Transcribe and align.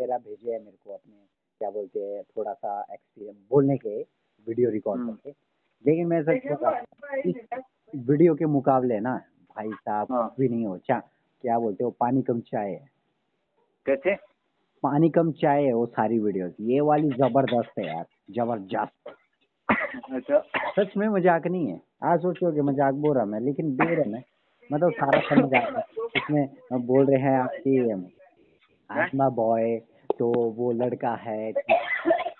वगैरह 0.00 0.18
भेजे 0.18 0.52
हैं 0.52 0.58
मेरे 0.60 0.76
को 0.84 0.92
अपने 0.92 1.16
क्या 1.60 1.70
बोलते 1.70 2.00
हैं 2.00 2.22
थोड़ा 2.36 2.52
सा 2.52 2.80
एक्सपीरियंस 2.92 3.36
बोलने 3.50 3.76
के 3.76 4.00
वीडियो 4.46 4.70
रिकॉर्ड 4.70 5.00
हम्म। 5.00 5.12
करके। 5.12 5.30
लेकिन 5.84 6.06
मैं 6.06 6.22
सच 6.22 6.46
बता 6.52 7.60
वीडियो 8.08 8.34
के 8.34 8.46
मुकाबले 8.46 8.98
ना 9.00 9.16
भाई 9.56 9.70
साहब 9.70 10.12
हाँ। 10.12 10.28
कुछ 10.28 10.38
भी 10.40 10.48
नहीं 10.48 10.66
हो 10.66 10.76
चा 10.78 10.98
क्या 11.44 11.58
बोलते 11.58 11.84
हो 11.84 11.90
पानी 12.00 12.22
कम 12.22 12.40
चाय 12.40 12.70
है। 12.70 12.88
कैसे? 13.86 14.14
पानी 14.82 15.08
कम 15.10 15.32
चाय 15.32 15.64
है 15.64 15.72
वो 15.72 15.84
सारी 15.88 16.18
वीडियोस 16.18 16.52
ये 16.60 16.80
वाली 16.80 17.08
ज़बरदस्त 17.10 17.78
है 17.78 17.86
यार 17.86 18.04
ज़बरदस्त। 18.30 19.14
अच्छा। 20.14 20.38
सच 20.76 20.96
में 20.96 21.08
मज़ाक 21.08 21.46
नहीं 21.46 21.66
है। 21.66 21.80
आज 22.04 22.22
सोचो 22.22 22.52
कि 22.52 22.60
मज़ाक 22.62 22.94
बोल 22.96 23.14
रहा 23.16 23.24
मैं 23.24 23.40
लेकिन 23.40 23.74
दे 23.76 23.94
रहा 23.94 24.10
मैं 24.10 24.22
मतलब 24.70 24.92
सारा 24.92 25.20
समझ 25.28 25.54
आता 25.54 25.78
है। 25.78 25.84
इसमें 26.16 26.86
बोल 26.86 27.06
रहे 27.06 27.20
हैं 27.22 27.38
आपकी 27.38 27.78
आत्मा 28.90 29.28
बॉय 29.30 29.80
तो 30.20 30.30
वो 30.56 30.70
लड़का 30.72 31.14
है 31.14 31.52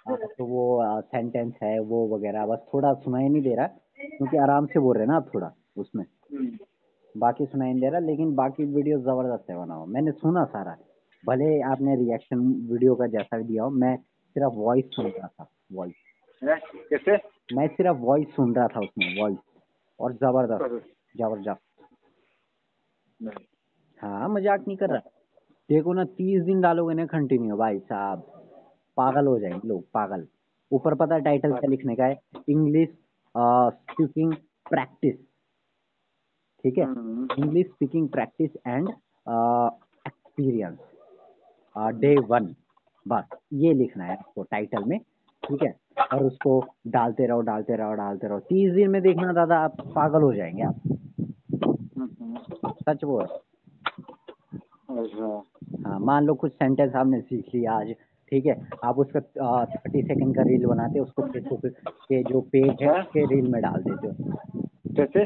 तो 0.08 0.44
वो 0.44 0.64
सेंटेंस 1.00 1.54
है 1.62 1.78
वो 1.80 2.06
वगैरह 2.16 2.46
बस 2.46 2.58
थोड़ा 2.74 2.92
सुनाई 2.94 3.28
नहीं 3.28 3.42
दे 3.42 3.54
रहा 3.54 3.66
क्योंकि 4.00 4.36
आराम 4.36 4.66
से 4.66 4.80
बोल 4.80 4.96
रहे 4.96 5.04
हैं 5.04 5.10
ना 5.10 5.16
आप 5.16 5.30
थोड़ा 5.34 5.52
उसमें। 5.76 6.04
हम्म। 6.04 6.58
बाकी 7.14 7.46
सुनाई 7.46 7.70
नहीं 7.70 7.80
दे 7.80 7.88
रहा 7.90 8.00
लेकिन 8.00 8.34
बाकी 8.34 8.64
वीडियो 8.64 8.98
ज़बरदस्त 8.98 9.50
है 9.50 9.56
बना 9.56 9.74
हुआ 9.74 9.86
मैंने 9.86 10.12
सुना 10.12 10.44
सारा। 10.44 10.76
भले 11.24 11.60
आपने 11.62 11.96
रिएक्शन 11.96 12.38
वीडियो 12.70 12.94
का 12.94 13.06
जैसा 13.06 13.36
भी 13.38 13.44
दिया 13.44 13.62
हो 13.62 13.70
मैं 13.70 13.96
सिर्फ़ 13.96 14.54
वॉइस 14.54 14.84
सुन 14.84 15.06
रहा 15.06 15.26
था 15.26 15.46
वॉइस? 15.72 15.94
कैसे? 16.42 17.16
मैं 17.56 17.66
सिर्फ़ 17.68 17.96
वॉइस 17.98 18.28
सुन 18.36 18.54
रहा 18.54 18.66
था 18.66 18.80
उसमें 18.80 19.20
वॉइस 19.20 19.38
और 20.00 20.12
ज़बरदस्त 20.12 20.82
ज़बरदस्त। 21.16 21.60
हाँ 24.00 24.28
मज़ाक 24.28 24.64
नहीं 24.68 24.76
कर 24.76 24.90
रहा। 24.90 25.19
देखो 25.70 25.92
ना 25.92 26.04
तीस 26.18 26.42
दिन 26.44 26.60
डालोगे 26.60 26.94
ना 26.94 27.04
कंटिन्यू 27.06 27.56
भाई 27.56 27.78
साहब। 27.78 28.22
पागल 28.96 29.26
हो 29.26 29.38
जाएँगे 29.38 29.68
लोग 29.68 29.82
पागल। 29.94 30.26
ऊपर 30.72 30.94
पता 30.94 31.14
है 31.14 31.20
टाइटल 31.22 31.52
क्या 31.52 31.68
लिखने 31.70 31.94
का 31.96 32.04
है? 32.04 32.18
इंग्लिश 32.48 32.88
स्पीकिंग 33.34 34.32
प्रैक्टिस 34.70 35.14
ठीक 36.64 36.78
है। 36.78 36.84
English 36.84 37.66
speaking 37.66 38.08
practice 38.08 38.56
and 38.66 38.88
experience 40.06 40.78
day 42.00 42.14
one 42.30 42.54
बस 43.06 43.28
ये 43.52 43.72
लिखना 43.74 44.04
है 44.04 44.16
आपको 44.16 44.42
टाइटल 44.42 44.84
में। 44.84 44.98
ठीक 45.42 45.62
है? 45.62 45.74
और 46.12 46.24
उसको 46.24 46.60
डालते 46.86 47.26
रहो 47.26 47.40
डालते 47.42 47.76
रहो 47.76 47.92
डालते 47.94 48.28
रहो। 48.28 48.38
तीस 48.50 48.72
दिन 48.74 48.90
में 48.90 49.00
देखना 49.02 49.32
दादा 49.32 49.58
आप 49.58 49.80
पागल 49.94 50.22
हो 50.22 50.32
जाएँगे 50.34 50.62
आप। 50.62 50.80
हम्म। 51.98 52.72
सच 52.88 53.04
बोल। 53.04 53.26
अच्छा। 54.98 55.88
हाँ 55.88 55.98
मान 56.00 56.24
लो 56.24 56.34
कुछ 56.34 56.52
सेंटेंस 56.52 56.94
आपने 56.96 57.20
सीख 57.20 57.54
लिया 57.54 57.72
आज 57.72 57.94
ठीक 58.32 58.46
है? 58.46 58.54
आप 58.84 58.98
उसका 58.98 59.20
थर्टी 59.64 60.02
सेकंड 60.02 60.34
का 60.36 60.42
रील 60.42 60.66
बनाते 60.66 60.98
हो 60.98 61.04
उसको 61.04 61.22
फेसबुक 61.22 61.66
के 62.08 62.22
जो 62.22 62.40
पेज 62.52 62.82
है 62.82 62.98
उसके 63.00 63.24
रील 63.34 63.50
में 63.52 63.60
डाल 63.62 63.82
देते 63.82 64.06
हो। 64.06 64.14
कैसे 64.96 65.24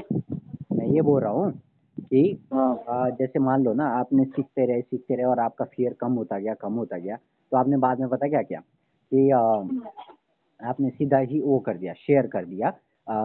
मैं 0.76 0.86
ये 0.86 1.02
बोल 1.02 1.20
रहा 1.22 1.32
हूँ 1.32 1.50
कि 1.98 2.22
हाँ। 2.54 2.70
आ, 2.88 3.08
जैसे 3.10 3.38
मान 3.38 3.64
लो 3.64 3.72
ना 3.72 3.88
आपने 3.98 4.24
सीखते 4.24 4.66
रहे 4.66 4.80
सीखते 4.82 5.14
रहे 5.16 5.24
और 5.24 5.38
आपका 5.40 5.64
फियर 5.64 5.92
कम 6.00 6.12
होता 6.12 6.38
गया 6.38 6.54
कम 6.54 6.72
होता 6.74 6.98
गया 6.98 7.16
तो 7.52 7.56
आपने 7.56 7.76
बाद 7.76 8.00
में 8.00 8.08
पता 8.08 8.28
क्या 8.28 8.42
क्या 8.42 8.60
कि 9.12 9.30
आ, 9.30 9.40
आपने 10.60 10.90
सीधा 10.90 11.18
ही 11.18 11.40
वो 11.40 11.58
कर 11.58 11.76
दिया 11.78 11.92
शेयर 11.92 12.26
कर 12.26 12.44
दिया 12.44 12.72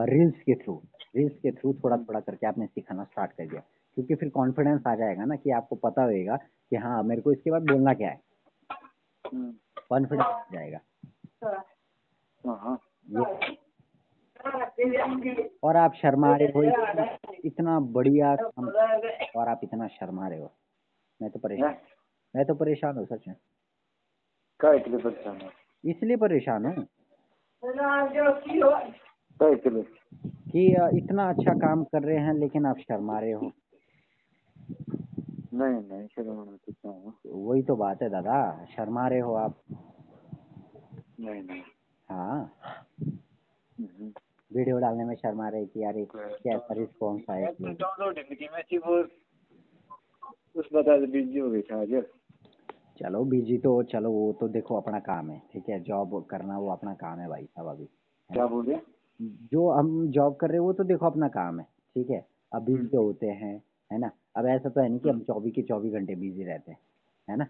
रील्स 0.05 0.41
के 0.45 0.55
थ्रू 0.55 0.81
रील्स 1.15 1.33
के 1.43 1.51
थ्रू 1.51 1.73
थोड़ा 1.83 1.97
थोड़ा 1.97 2.19
करके 2.19 2.47
आपने 2.47 2.65
सिखाना 2.65 3.03
स्टार्ट 3.03 3.31
कर 3.31 3.45
दिया। 3.47 3.61
क्योंकि 4.00 4.16
फिर 4.16 4.30
कॉन्फिडेंस 4.30 4.83
आ 4.88 4.95
जाएगा 4.95 5.25
ना 5.25 5.36
कि 5.36 5.52
आपको 5.52 5.75
पता 5.75 6.03
होएगा 6.03 6.36
कि 6.38 6.75
हाँ 6.75 7.03
मेरे 7.03 7.22
को 7.22 7.31
इसके 7.31 7.52
बाद 7.52 7.61
बोलना 7.61 7.94
क्या 7.94 8.09
है। 8.09 8.22
हम्म। 9.33 9.52
कॉन्फिडेंस 9.89 10.25
आ 10.25 10.44
जाएगा। 10.53 10.80
हाँ। 11.44 11.66
हाँ 12.47 12.81
और 15.64 15.75
आप 15.75 15.94
शर्मा 15.94 16.36
रहे 16.36 16.47
हो 16.47 16.64
इतना, 16.64 17.17
इतना 17.45 17.80
बढ़िया 17.80 18.36
काम 18.36 18.65
और 19.36 19.48
आप 19.48 19.59
इतना 19.64 19.88
शर्मा 19.88 20.27
रहे 20.27 20.39
हो। 20.39 20.52
मैं 21.21 21.32
तो 21.32 21.39
परेशान 21.39 21.76
मैं 22.36 22.45
तो 22.45 22.55
परेशान 22.55 22.98
हूँ 22.98 23.05
सच 23.05 23.27
में। 23.27 23.36
इसलिए 24.82 24.99
परेशान 24.99 25.36
है? 25.36 25.48
इसलिए 25.86 26.17
परेशान 26.17 26.65
हूँ। 26.65 26.88
कि 30.52 30.76
इतना 30.98 31.30
अच्छा 31.30 31.54
काम 31.54 31.83
कर 31.83 32.04
रहे 32.04 32.17
हैं 32.17 32.33
लेकिन 32.33 32.65
आप 32.65 32.77
शर्मा 32.77 33.20
रहे 33.20 33.32
हो। 33.32 33.52
नहीं 35.54 35.82
नहीं 35.82 36.08
शर्म 36.08 36.39
आना 36.39 36.58
तो 36.65 36.71
क्या? 36.71 36.92
हुआ? 36.92 37.11
वही 37.52 37.61
तो 37.64 37.76
बात 37.76 38.02
है 38.02 38.10
दादा 38.10 38.65
शर्मा 38.65 39.08
रहे 39.08 39.20
हो 39.20 39.33
आप। 39.33 39.55
नहीं 41.20 41.42
नहीं। 41.43 41.61
हाँ। 42.10 42.54
हम्म। 43.02 44.11
वीडियो 44.52 44.77
डालने 44.80 45.04
में 45.05 45.15
शर्मा 45.15 45.48
रहे 45.49 45.65
कि 45.65 45.83
यार 45.83 45.93
कैसा 46.43 46.73
रिस्पॉन्स 46.73 47.30
आया 47.30 47.45
मैं 47.61 47.73
तो 47.76 47.83
डाउनलोड 47.83 48.17
ही 48.17 48.36
नहीं 48.45 48.64
की 48.70 48.77
वो 48.77 49.02
उस 50.59 50.70
बता 50.73 50.98
बिज़ी 51.05 51.39
हो 51.39 51.49
गई 51.49 51.61
था 51.61 51.82
आज। 51.82 52.04
चलो 52.99 53.23
बिज़ी 53.26 53.58
तो 53.58 53.82
चलो 53.83 54.11
वो 54.11 54.32
तो 54.39 54.48
देखो 54.48 54.76
अपना 54.76 54.99
काम 54.99 55.30
है 55.30 55.42
ठीक 55.54 55.70
है? 55.70 55.80
जॉब 55.80 56.23
करना 56.30 56.58
वो 56.59 56.70
अपना 56.71 56.93
काम 56.93 57.20
है 57.20 57.27
भाई 57.30 57.45
साहब 57.45 57.67
अभी। 57.67 57.86
क्या 58.30 58.45
बोले 58.48 58.77
जो 59.52 59.70
हम 59.71 60.08
जॉब 60.11 60.36
कर 60.36 60.48
रहे 60.48 60.58
हैं 60.58 60.65
वो 60.65 60.73
तो 60.73 60.83
देखो 60.83 61.05
अपना 61.05 61.27
काम 61.27 61.59
है 61.59 61.65
ठीक 61.95 62.09
है? 62.09 62.26
अब 62.54 62.64
बिज़ी 62.65 62.98
होते 62.98 63.27
हैं 63.27 63.55
है 63.92 63.99
ना? 63.99 64.11
अब 64.35 64.45
ऐसा 64.45 64.69
तो 64.69 64.81
है 64.81 64.89
नहीं 64.89 64.99
कि 64.99 65.09
हम 65.09 65.19
चौबीस 65.19 65.53
के 65.55 65.61
चौबीस 65.61 65.93
घंटे 65.93 66.15
बिज़ी 66.15 66.43
रहते 66.43 66.71
हैं 66.71 66.79
है 67.27 67.37
ना? 67.37 67.47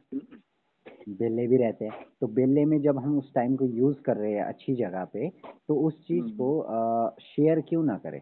बेले 1.09 1.47
भी 1.47 1.57
रहते 1.57 1.85
हैं। 1.85 2.05
तो 2.21 2.27
बेले 2.27 2.65
में 2.65 2.81
जब 2.81 2.97
हम 2.97 3.17
उस 3.19 3.33
टाइम 3.33 3.55
को 3.55 3.65
यूज़ 3.65 4.01
कर 4.01 4.17
रहे 4.17 4.33
हैं 4.33 4.43
अच्छी 4.43 4.75
जगह 4.75 5.05
पे 5.05 5.29
तो 5.67 5.75
उस 5.75 6.07
चीज़ 6.07 6.25
को 6.37 7.15
शेयर 7.21 7.61
क्यों 7.61 7.83
ना 7.83 7.97
करें? 7.97 8.21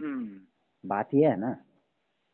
हम्म। 0.00 0.88
बात 0.88 1.14
ये 1.14 1.26
है 1.26 1.36
ना? 1.36 1.52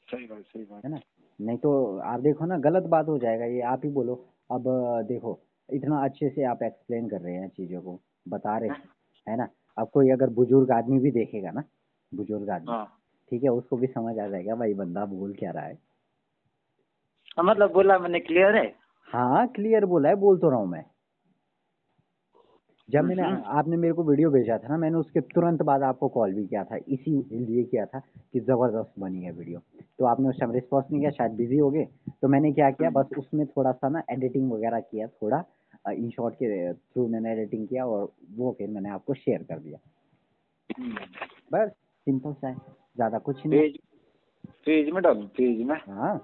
सही 0.08 0.26
बात 0.26 0.42
सही 0.42 0.64
बात। 0.64 0.84
है 0.84 0.90
ना? 0.90 1.00
नहीं 1.40 1.58
तो 1.58 1.98
आप 1.98 2.20
देखो 2.20 2.46
ना 2.46 2.58
गलत 2.58 2.82
बात 2.82 3.08
हो 3.08 3.18
जाएगा 3.18 3.44
ये 3.44 3.60
आप 3.60 3.80
ही 3.84 3.90
बोलो। 3.90 4.14
अब 4.50 4.64
देखो 5.08 5.38
इतना 5.72 6.04
अच्छे 6.04 6.28
से 6.30 6.44
आप 6.44 6.62
एक्सप्लेन 6.62 7.08
कर 7.08 7.20
रहे 7.20 7.34
हैं 7.34 7.48
चीज़ों 7.48 7.80
को 7.82 8.00
बता 8.28 8.58
रहे 8.58 8.68
हैं। 8.68 8.82
है 9.26 9.36
ना? 9.36 9.48
अब 9.78 9.88
कोई 9.88 10.10
अगर 10.10 10.30
बुज़ुर्ग 10.30 10.70
आदमी 10.70 10.98
भी 10.98 11.10
देखेगा 11.10 11.50
ना 11.50 11.64
बुज़ुर्ग 12.12 12.50
आदमी 12.50 12.72
हाँ। 12.72 12.97
ठीक 13.30 13.42
है 13.44 13.50
उसको 13.50 13.76
भी 13.76 13.86
समझ 13.86 14.18
आ 14.18 14.26
जाएगा 14.28 14.54
भाई 14.54 14.74
बंदा 14.74 15.04
बोल 15.06 15.32
क्या 15.38 15.50
रहा 15.50 15.64
है। 15.64 15.78
हाँ, 17.36 17.44
मतलब 17.44 17.72
बोला 17.72 17.98
मैंने 17.98 18.20
क्लियर 18.20 18.56
है? 18.56 18.66
हाँ 19.08 19.46
क्लियर 19.48 19.84
बोला 19.86 20.08
है 20.08 20.14
बोल 20.16 20.38
तो 20.38 20.48
रहा 20.50 20.58
हूँ 20.58 20.68
मैं। 20.68 20.84
जब 22.88 23.04
मैंने 23.04 23.22
हम्म। 23.22 23.42
आपने 23.58 23.76
मेरे 23.76 23.94
को 23.94 24.02
वीडियो 24.04 24.30
भेजा 24.30 24.56
था 24.58 24.68
ना 24.68 24.76
मैंने 24.76 24.96
उसके 24.98 25.20
तुरंत 25.32 25.62
बाद 25.62 25.82
आपको 25.82 26.08
कॉल 26.08 26.32
भी 26.34 26.46
किया 26.46 26.62
था 26.64 26.76
इसी 26.76 27.10
लिए 27.32 27.64
किया 27.64 27.84
था 27.86 27.98
कि 27.98 28.40
ज़बरदस्त 28.40 28.92
बनी 28.98 29.22
है 29.24 29.32
वीडियो 29.32 29.60
तो 29.98 30.04
आपने 30.06 30.28
उस 30.28 30.38
टाइम 30.40 30.52
रिस्पॉन्स 30.52 30.86
नहीं 30.90 31.00
किया 31.00 31.10
शायद 31.10 31.32
बिज़ी 31.32 31.58
हो 31.58 31.70
गए। 31.70 31.84
तो 32.22 32.28
मैंने 32.28 32.52
क्या 32.52 32.70
किया 32.70 32.90
बस 32.90 33.10
उसमें 33.18 33.46
थोड़ा 33.46 33.72
सा 33.72 33.88
ना 33.88 34.02
एडिटिंग 34.10 34.50
वगैरह 34.52 34.80
किया 34.80 35.06
थोड़ा 35.06 35.44
इन 35.88 36.10
शॉर्ट 36.10 36.34
के 36.34 36.72
थ्रू 36.72 37.06
मैंने 37.08 37.32
एडिटिंग 37.32 37.66
किया 37.68 37.86
और 37.86 38.10
वो 38.36 38.54
फिर 38.58 38.68
मैंने 38.70 38.90
आपको 38.90 39.14
शेयर 39.14 39.42
कर 39.42 39.58
दिया। 39.58 39.78
हम्म। 40.70 40.94
बस 41.52 41.70
सिंपल 41.70 42.32
सा 42.32 42.48
है। 42.48 42.56
ज़्यादा 42.98 43.18
कुछ 43.20 43.44
नहीं। 43.46 43.60
पेज 43.60 43.76
पेज 44.66 44.88
में 44.92 45.02
डालू 45.02 45.26
पेज 45.36 45.60
में? 45.66 45.76
हाँ। 45.78 46.14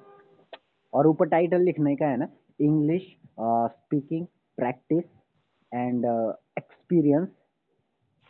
और 0.93 1.07
ऊपर 1.07 1.29
टाइटल 1.29 1.61
लिखने 1.61 1.95
का 1.97 2.07
है 2.07 2.17
ना 2.17 2.29
English 2.61 3.03
speaking 3.41 4.27
practice 4.59 5.05
and 5.73 6.05
experience 6.59 7.29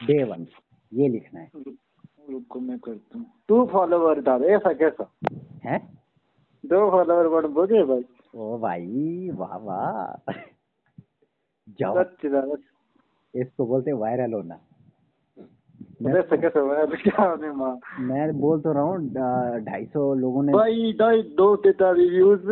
day 0.01 0.23
one 0.25 0.47
ये 0.93 1.09
लिखना 1.09 1.41
है। 1.41 1.51
रुको 2.31 2.61
मैं 2.61 2.79
करता 2.79 3.19
हूँ। 3.19 3.27
टू 3.49 3.65
फॉलोवर 3.67 4.21
डाल 4.21 4.45
ऐसा 4.47 4.73
कैसा? 4.73 5.11
हैं? 5.65 5.81
दो 6.65 6.91
फॉलोवर 6.91 7.29
बढ़ 7.29 7.47
बोले 7.55 7.83
भाई। 7.85 8.05
ओ 8.35 8.59
भाई 8.59 9.31
वाह 9.35 9.57
वाह। 9.59 10.33
जाओ। 11.81 12.05
इसको 13.35 13.67
बोलते 13.67 13.93
वायरल 13.95 14.33
होना 14.33 14.55
ऐसा 15.37 15.37
कैसा 15.37 15.37
हुआ 15.37 15.37
अभी 15.37 15.39
क्या 15.39 15.83
होने 15.85 15.94
माँ 16.05 17.77
मैं 18.01 18.33
बोल 18.41 18.61
तो 18.61 18.73
रहा 18.73 18.83
हूँ 18.83 19.09
ढाई 19.65 19.85
सौ 19.87 20.15
लोगों 20.15 20.43
ने 20.43 20.53
भाई 20.53 20.93
ढाई 20.93 21.23
दो 21.23 21.55
देता 21.57 21.91
रिव्यूज़ 21.91 22.47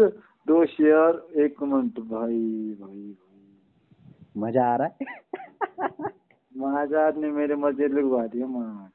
दो 0.46 0.64
शेयर 0.66 1.40
एक 1.42 1.58
कमेंट 1.58 1.98
भाई 2.00 2.38
भाई 2.80 3.02
भाई। 3.12 4.40
मज़ा 4.42 4.64
आ 4.72 4.76
रहा 4.76 4.88
है? 4.88 5.06
महाजाद 6.56 7.16
ने 7.16 7.30
मेरे 7.30 7.56
मज़े 7.56 7.88
लगवा 7.88 8.26
दिए 8.26 8.44
माँ 8.44 8.90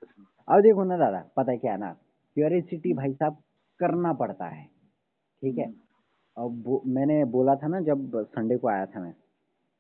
अब 0.48 0.62
देखो 0.62 0.84
ना 0.84 0.98
दादा 0.98 1.24
पता 1.38 1.52
है 1.52 1.58
क्या 1.58 1.78
ना? 1.78 1.92
क्यूरियसिटी 2.36 2.94
भाई 2.94 3.14
साहब 3.14 3.38
करना 3.80 4.14
पड़ता 4.14 4.46
है 4.46 4.66
ठीक 5.42 5.58
है? 5.58 5.74
अब 6.38 6.64
वो- 6.68 6.82
मैंने 6.88 7.24
बोला 7.26 7.56
था 7.56 7.68
ना 7.68 7.80
जब 7.82 8.12
संडे 8.26 8.58
को 8.58 8.68
आया 8.68 8.86
था 8.86 9.00
मैं 9.00 9.14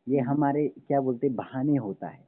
ये 0.07 0.19
हमारे 0.19 0.67
क्या 0.87 1.01
बोलते 1.01 1.29
बहाने 1.29 1.77
होता 1.77 2.07
है 2.07 2.19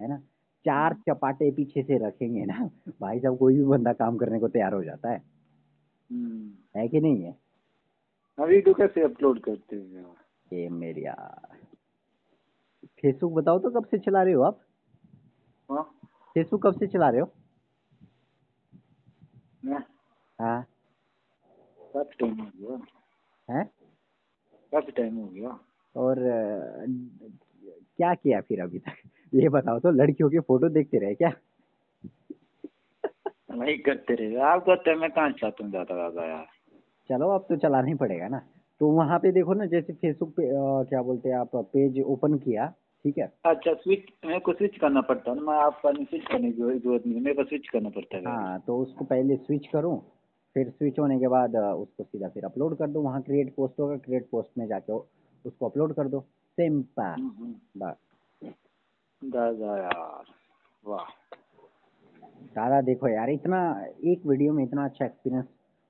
है 0.00 0.08
ना? 0.08 0.20
चार 0.66 0.94
चपाटे 1.08 1.50
पीछे 1.50 1.82
से 1.82 2.06
रखेंगे 2.06 2.44
ना 2.44 2.70
भाई 3.00 3.20
साहब 3.20 3.38
कोई 3.38 3.54
भी 3.54 3.64
बंदा 3.64 3.92
काम 3.92 4.16
करने 4.16 4.38
को 4.38 4.48
तैयार 4.48 4.72
हो 4.72 4.84
जाता 4.84 5.10
है। 5.10 5.22
हम्म। 6.12 6.80
है 6.80 6.88
कि 6.88 7.00
नहीं 7.00 7.22
है? 7.22 7.38
वीडियो 8.38 8.74
कैसे 8.74 9.02
अपलोड 9.02 9.40
करते 9.40 9.76
हैं 9.76 10.14
ये 10.52 10.68
मेरी 10.68 11.04
यार। 11.04 11.56
फेसबुक 13.00 13.32
बताओ 13.32 13.58
तो 13.58 13.70
कब 13.70 13.86
से 13.86 13.98
चला 13.98 14.22
रहे 14.22 14.34
हो 14.34 14.42
आप? 14.42 14.60
हाँ। 15.70 15.82
फेसबुक 16.34 16.66
कब 16.66 16.78
से 16.78 16.86
चला 16.86 17.08
रहे 17.08 17.20
हो? 17.20 17.32
हाँ। 20.40 20.66
काफ़ी 21.94 22.16
टाइम 22.20 22.40
हो 22.40 22.50
गया? 22.56 22.76
हैं? 23.54 23.64
काफ़ी 24.72 24.92
टाइम 24.92 25.16
हो 25.16 25.26
गया? 25.26 25.58
और 25.96 26.16
क्या 27.96 28.14
किया 28.14 28.40
फिर 28.40 28.60
अभी 28.60 28.78
तक? 28.78 29.08
ये 29.32 29.48
बताओ 29.48 29.78
तो 29.78 29.90
लड़कियों 29.90 30.28
के 30.30 30.40
फ़ोटो 30.40 30.68
देखते 30.68 30.98
रहे 30.98 31.14
क्या? 31.14 31.32
वही 33.52 33.76
करते 33.78 34.14
रहे। 34.14 34.36
आप 34.46 34.64
करते 34.64 34.94
मैं 34.94 35.10
कहाँ 35.10 35.30
चाहता 35.30 35.64
हूँ 35.64 35.70
ज़्यादा 35.70 35.94
ज़्यादा 35.94 36.26
यार। 36.26 36.46
चलो 37.10 37.28
अब 37.30 37.46
तो 37.48 37.56
चलाना 37.56 37.86
ही 37.88 37.94
पड़ेगा 37.94 38.28
ना। 38.28 38.38
तो 38.80 38.90
वहाँ 38.90 39.18
पे 39.18 39.30
देखो 39.32 39.54
ना 39.54 39.66
जैसे 39.66 39.92
फेसबुक 39.92 40.30
पे 40.36 40.46
अ, 40.46 40.82
क्या 40.88 41.02
बोलते 41.02 41.28
हैं 41.28 41.36
आप 41.36 41.50
पेज 41.56 42.00
ओपन 42.06 42.34
किया 42.38 42.66
ठीक 43.04 43.18
है? 43.18 43.32
अच्छा 43.44 43.72
स्विच 43.74 44.04
मेरे 44.26 44.38
को 44.40 44.52
स्विच 44.52 44.76
करना 44.78 45.00
पड़ता 45.00 45.30
है 45.30 45.36
ना 45.36 45.42
मैं 45.42 45.58
आपका 45.58 45.92
स्विच 45.92 46.22
करने 46.30 46.50
की 46.52 46.62
ज़रूरत 46.62 47.06
नहीं 47.06 47.20
मेरे 47.20 47.34
को 47.34 47.44
स्विच 47.44 47.68
करना 47.68 47.88
पड़ता 47.88 48.16
है 48.16 48.24
हाँ 48.26 48.58
तो 48.66 48.78
उसको 48.78 49.04
पहले 49.04 49.36
स्विच 49.36 49.66
करूँ 49.72 49.98
फिर 50.56 50.70
स्विच 50.70 50.98
होने 50.98 51.18
के 51.20 51.28
बाद 51.28 51.56
उसको 51.56 52.04
सीधा 52.04 52.28
फिर 52.28 52.44
अपलोड 52.44 52.76
कर 52.78 52.86
दो 52.90 53.00
वहाँ 53.02 53.22
क्रिएट 53.22 53.54
पोस्ट 53.56 53.80
होगा 53.80 53.96
क्रिएट 53.96 54.28
पोस्ट 54.30 54.58
में 54.58 54.66
जाके 54.66 54.92
उसको 55.44 55.68
अपलोड 55.68 55.94
कर 55.94 56.08
दो। 56.08 56.20
सिंपल 56.58 57.02
हम्म, 57.02 57.30
हम्म। 57.38 57.54
बस। 57.76 57.96
दादा 59.26 59.76
यार 59.78 60.24
वाह। 60.84 61.06
दादा 62.56 62.80
देखो 62.80 63.08
यार 63.08 63.30
इतना 63.30 63.60
एक 64.04 64.26
वीडियो 64.26 64.52
में 64.52 64.62
इतना 64.64 64.84
अच्छा 64.84 65.04
एक्सपीरियंस 65.04 65.46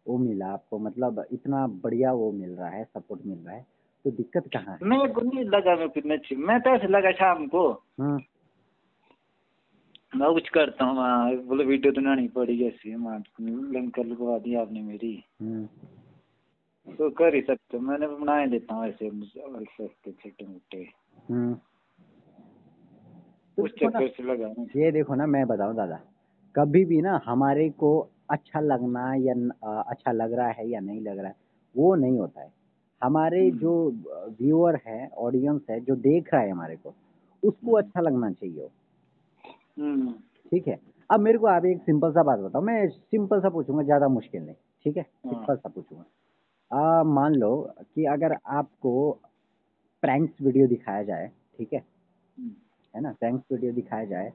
वो 0.06 0.17
मिला 0.19 0.47
आपको 0.47 0.79
मतलब 0.79 1.25
इतना 1.33 1.67
बढ़िया 1.85 2.12
वो 2.12 2.31
मिल 2.33 2.50
रहा 2.50 2.69
है 2.69 2.85
सपोर्ट 2.85 3.21
मिल 3.27 3.38
रहा 3.38 3.55
है 3.56 3.67
तो 4.05 4.11
दिक्कत 4.11 4.49
कहाँ 4.53 4.75
है? 4.75 4.88
मेरे 4.88 5.12
को 5.12 5.21
नहीं 5.21 5.44
लगा 5.44 5.75
मैं 5.77 5.88
कितने 5.88 6.15
अच्छी 6.15 6.37
मैं 6.37 6.61
तो 6.61 6.71
ऐसे 6.71 6.88
लगा 6.88 7.11
शाम 7.12 7.47
को। 7.47 7.69
हम्म 8.00 8.19
मैं 10.12 10.32
कुछ 10.35 10.49
करता 10.49 10.85
हूँ 10.85 10.97
वहाँ 10.97 11.35
बोले 11.47 11.65
वीडियो 11.65 11.93
तो 11.93 12.00
बनानी 12.00 12.29
पड़ी 12.29 12.62
ऐसी 12.67 12.91
है 12.91 12.97
माँ 12.97 13.19
लिंक 13.41 13.94
कर 13.94 14.05
लगवा 14.05 14.39
दी 14.39 14.55
आपने 14.55 14.82
मेरी। 14.82 15.15
हम्म 15.43 15.67
तो 16.87 17.11
कर 17.11 17.35
ही 17.35 17.41
सकते 17.41 17.79
मैंने 17.79 18.06
बना 18.09 18.39
ही 18.39 18.47
देता 18.47 18.75
हूँ 18.75 18.87
ऐसे 18.87 19.09
और 19.43 19.65
सस्ते 19.65 20.12
छोटे 20.12 20.47
मोटे 20.47 20.85
तो 20.85 21.53
उस 23.58 23.70
चक्कर 23.70 24.08
से 24.08 24.23
लगा 24.23 24.47
ये 24.76 24.91
देखो 24.93 25.14
ना 25.14 25.26
मैं 25.26 25.47
बताऊँ 25.47 25.75
दादा 25.76 26.00
कभी 26.55 26.85
भी 26.85 27.00
ना 27.03 27.20
हमारे 27.25 27.69
को 27.70 27.99
अच्छा 28.31 28.61
लगना 28.61 29.12
या 29.14 29.35
न- 29.37 29.82
अच्छा 29.88 30.12
लग 30.12 30.32
रहा 30.32 30.49
है 30.49 30.69
या 30.69 30.81
नहीं 30.81 31.00
लग 31.00 31.19
रहा 31.19 31.29
है 31.29 31.35
वो 31.75 31.94
नहीं 31.94 32.19
होता 32.19 32.41
है। 32.41 32.53
हमारे 33.03 33.50
जो 33.50 33.73
व्यूअर 34.41 34.76
है 34.87 35.06
ऑडियंस 35.19 35.61
है 35.70 35.81
जो 35.81 35.97
देख 35.97 36.32
रहा 36.35 36.43
है 36.43 36.50
हमारे 36.50 36.76
को 36.76 36.94
उसको 37.43 37.73
अच्छा 37.73 38.00
लगना 38.00 38.31
चाहिए 38.31 38.69
हम्म। 39.79 40.12
ठीक 40.53 40.69
है? 40.69 40.79
अब 41.11 41.20
मेरे 41.20 41.38
को 41.38 41.47
आप 41.47 41.64
एक 41.64 41.82
सिंपल 41.82 42.12
सा 42.12 42.23
बात 42.23 42.38
बताओ 42.38 42.62
मैं 42.62 42.88
सिंपल 42.88 43.41
सा 43.41 43.49
पूछूँगा 43.49 43.82
ज़्यादा 43.82 44.08
मुश्किल 44.08 44.43
नहीं 44.43 44.55
ठीक 44.85 44.97
है? 44.97 45.03
हाँ। 45.03 45.32
सिंपल 45.35 45.56
सा 45.56 45.69
पूछूँगा। 45.69 46.05
आ, 46.70 47.03
मान 47.03 47.35
लो 47.35 47.56
कि 47.94 48.05
अगर 48.05 48.37
आपको 48.47 49.11
प्रैंक्स 50.03 50.43
वीडियो 50.43 50.67
दिखाया 50.67 51.03
जाए 51.03 51.31
ठीक 51.58 51.73
है? 51.73 51.79
हम्म। 52.38 52.55
है 52.96 53.00
ना 53.02 53.12
प्रैंक्स 53.12 53.52
वीडियो 53.52 53.72
दिखाया 53.72 54.04
जाए 54.04 54.32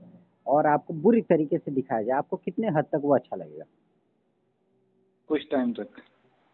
और 0.48 0.68
आपको 0.68 0.94
बुरी 1.04 1.22
तरीके 1.22 1.58
से 1.58 1.72
दिखाया 1.72 2.04
जाए 2.04 2.18
आपको 2.18 2.38
कितने 2.38 2.68
हद 2.70 2.86
तक 2.86 3.02
वो 3.04 3.14
अच्छा 3.16 3.36
लगेगा? 3.36 3.66
कुछ 5.30 5.48
टाइम 5.52 5.72
तक। 5.74 6.02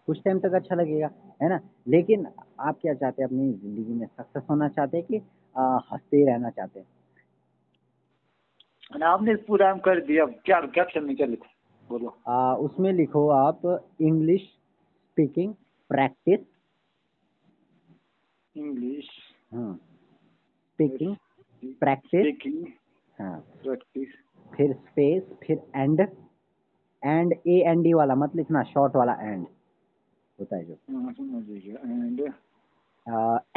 कुछ 0.08 0.22
टाइम 0.26 0.40
तक 0.40 0.54
अच्छा 0.56 0.76
लगेगा 0.76 1.10
है 1.42 1.50
ना? 1.50 1.60
लेकिन 1.88 2.28
आप 2.60 2.80
क्या 2.82 2.94
चाहते 2.94 3.22
हैं 3.22 3.28
अपनी 3.30 3.52
ज़िंदगी 3.54 3.94
में 3.94 4.06
सक्सेस 4.08 4.44
होना 4.50 4.68
चाहते 4.70 4.98
हैं 4.98 5.06
कि 5.06 5.18
हँसते 5.92 6.26
रहना 6.26 6.50
चाहते 6.50 6.80
हैं? 6.80 6.88
आपने 9.04 9.36
पूरा 9.48 9.74
कर 9.86 10.00
दिया 10.06 10.26
क्या 10.46 10.60
कैप्शन 10.76 11.04
में 11.04 11.16
क्या 11.16 11.28
लिखो? 11.28 11.46
बोलो। 11.90 12.16
आ, 12.28 12.56
उसमें 12.56 12.92
लिखो 12.94 13.28
आप 13.30 13.62
English 14.02 14.42
speaking 14.42 15.54
practice 15.90 16.40
English 18.56 19.10
speaking 19.54 21.16
practice 21.64 22.66
हाँ। 23.18 23.40
प्रैक्टिस 23.64 24.10
फिर 24.56 24.74
स्पेस 24.74 25.24
फिर 25.44 25.62
and 25.76 26.02
and 27.04 27.34
A 27.34 27.62
N 27.68 27.82
D 27.82 27.94
वाला 27.94 28.16
मत 28.16 28.36
लिखना 28.36 28.64
शॉर्ट 28.64 28.96
वाला 28.96 29.14
एंड 29.22 29.46
होता 30.40 30.58
है 30.58 30.66
जो। 30.66 30.74
एंड 31.86 32.22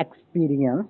एक्सपीरियंस 0.00 0.86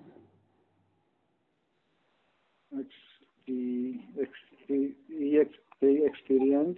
एक्सपीरियंस 6.07 6.77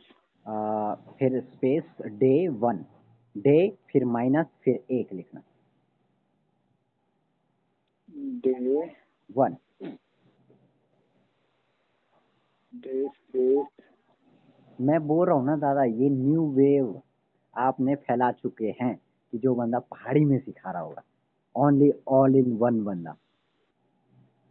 फिर 1.18 1.40
स्पेस 1.40 1.84
डे 2.18 2.48
वन 2.48 2.84
डे 3.36 3.58
फिर 3.90 4.04
माइनस 4.04 4.46
फिर 4.64 4.74
एक 4.90 5.12
लिखना। 5.12 5.42
डे 8.46 8.54
वन 9.30 9.56
मैं 14.80 15.06
बोल 15.06 15.26
रहा 15.26 15.36
हूँ 15.36 15.46
ना 15.46 15.56
दादा 15.56 15.84
ये 15.84 16.08
न्यू 16.10 16.46
वेव 16.52 17.02
आपने 17.56 17.94
फैला 17.94 18.32
चुके 18.32 18.66
हैं 18.66 19.00
कि 19.32 19.38
जो 19.38 19.54
बंदा 19.54 19.78
पहाड़ी 19.78 20.24
में 20.24 20.38
सिखा 20.38 20.70
रहा 20.70 20.82
होगा। 20.82 21.02
ओनली 21.56 21.92
ऑल 22.08 22.36
इन 22.36 22.56
वन 22.56 22.84
बंदा। 22.84 23.16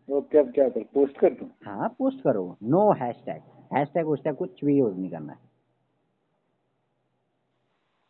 ओके 0.09 0.37
अब 0.37 0.51
क्या 0.51 0.69
कर? 0.69 0.83
पोस्ट 0.83 1.17
कर 1.17 1.29
दूँ? 1.29 1.49
हाँ 1.65 1.89
पोस्ट 1.89 2.21
करो। 2.21 2.57
नो 2.63 2.91
हैशटैग 2.93 3.41
हैशटैग 3.73 4.07
उशटैग 4.07 4.35
कुछ 4.35 4.65
भी 4.65 4.77
यूज़ 4.77 4.95
नहीं 4.95 5.09
करना 5.09 5.33
है। 5.33 5.39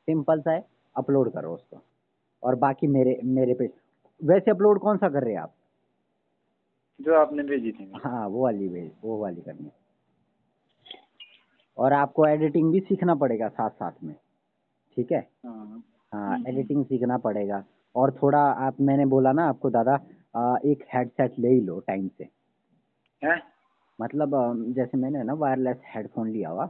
सिंपल 0.08 0.42
सा 0.42 0.52
है 0.52 0.66
अपलोड 0.98 1.34
करो 1.34 1.54
उसको। 1.54 1.82
और 2.44 2.56
बाकी 2.56 2.88
मेरे 2.88 3.20
मेरे 3.24 3.54
पे 3.54 3.70
वैसे 4.24 4.52
अपलोड 4.52 4.80
कौन 4.80 4.98
सा 4.98 5.10
कर 5.10 5.24
रहे 5.24 5.34
हैं 5.34 5.42
आप? 5.42 5.54
जो 7.02 7.16
आपने 7.16 7.44
भेजी 7.44 7.72
थी। 7.72 7.92
हाँ 8.04 8.28
वो 8.28 8.44
वाली 8.44 8.70
भेज 8.70 8.92
वो 9.04 9.18
वाली 9.18 9.42
करनी 9.42 9.66
है। 9.66 9.81
और 11.78 11.94
आपको 11.94 12.26
एडिटिंग 12.28 12.72
भी 12.72 12.80
सीखना 12.80 13.16
पड़ेगा 13.16 13.48
साथ 13.50 13.70
साथ 13.70 14.04
में। 14.04 14.16
ठीक 14.98 15.12
है? 15.12 15.20
हाँ। 15.46 15.84
हाँ 16.14 16.38
एडिटिंग 16.48 16.86
सीखना 16.86 17.18
पड़ेगा। 17.18 17.64
और 17.96 18.12
थोड़ा 18.22 18.40
आप 18.40 18.82
मैंने 18.82 19.06
बोला 19.06 19.32
ना 19.32 19.48
आपको 19.50 19.70
दादा 19.70 20.00
आ, 20.36 20.58
एक 20.66 20.84
हेडसेट 20.94 21.40
ले 21.40 21.50
ही 21.50 21.62
लो 21.62 21.80
टाइम 21.80 22.08
से। 22.08 22.28
हैं 23.22 23.42
मतलब 24.00 24.32
जैसे 24.76 24.98
मैंने 24.98 25.24
ना 25.24 25.34
वायरलेस 25.34 25.78
हेडफोन 25.96 26.30
लिया 26.30 26.50
हुआ 26.50 26.70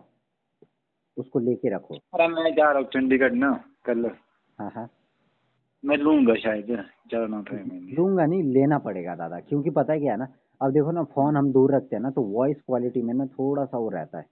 उसको 1.17 1.39
लेके 1.39 1.69
रखो। 1.75 1.95
अरे 1.95 2.27
मैं 2.27 2.51
जा 2.55 2.69
रहा 2.69 2.79
हूँ 2.79 2.87
चंडीगढ़ 2.93 3.33
ना 3.33 3.51
कल 3.85 4.05
हाँ 4.59 4.71
हाँ। 4.75 4.89
मैं 5.83 5.97
लूँगा 5.97 6.33
शायद 6.35 6.67
जाना 7.11 7.41
था 7.41 7.55
लूँगा 7.97 8.25
नहीं 8.25 8.43
लेना 8.43 8.77
पड़ेगा 8.79 9.15
दादा 9.15 9.39
क्योंकि 9.39 9.69
पता 9.69 9.93
है 9.93 9.99
क्या 9.99 10.11
है 10.11 10.17
ना 10.19 10.27
अब 10.61 10.71
देखो 10.71 10.91
ना 10.91 11.03
फ़ोन 11.03 11.37
हम 11.37 11.51
दूर 11.51 11.75
रखते 11.75 11.95
हैं 11.95 12.03
ना 12.03 12.09
तो 12.09 12.21
वॉइस 12.21 12.57
क्वालिटी 12.61 13.01
में 13.01 13.13
ना 13.13 13.25
थोड़ा 13.25 13.65
सा 13.65 13.77
वो 13.77 13.89
रहता 13.89 14.17
है। 14.17 14.25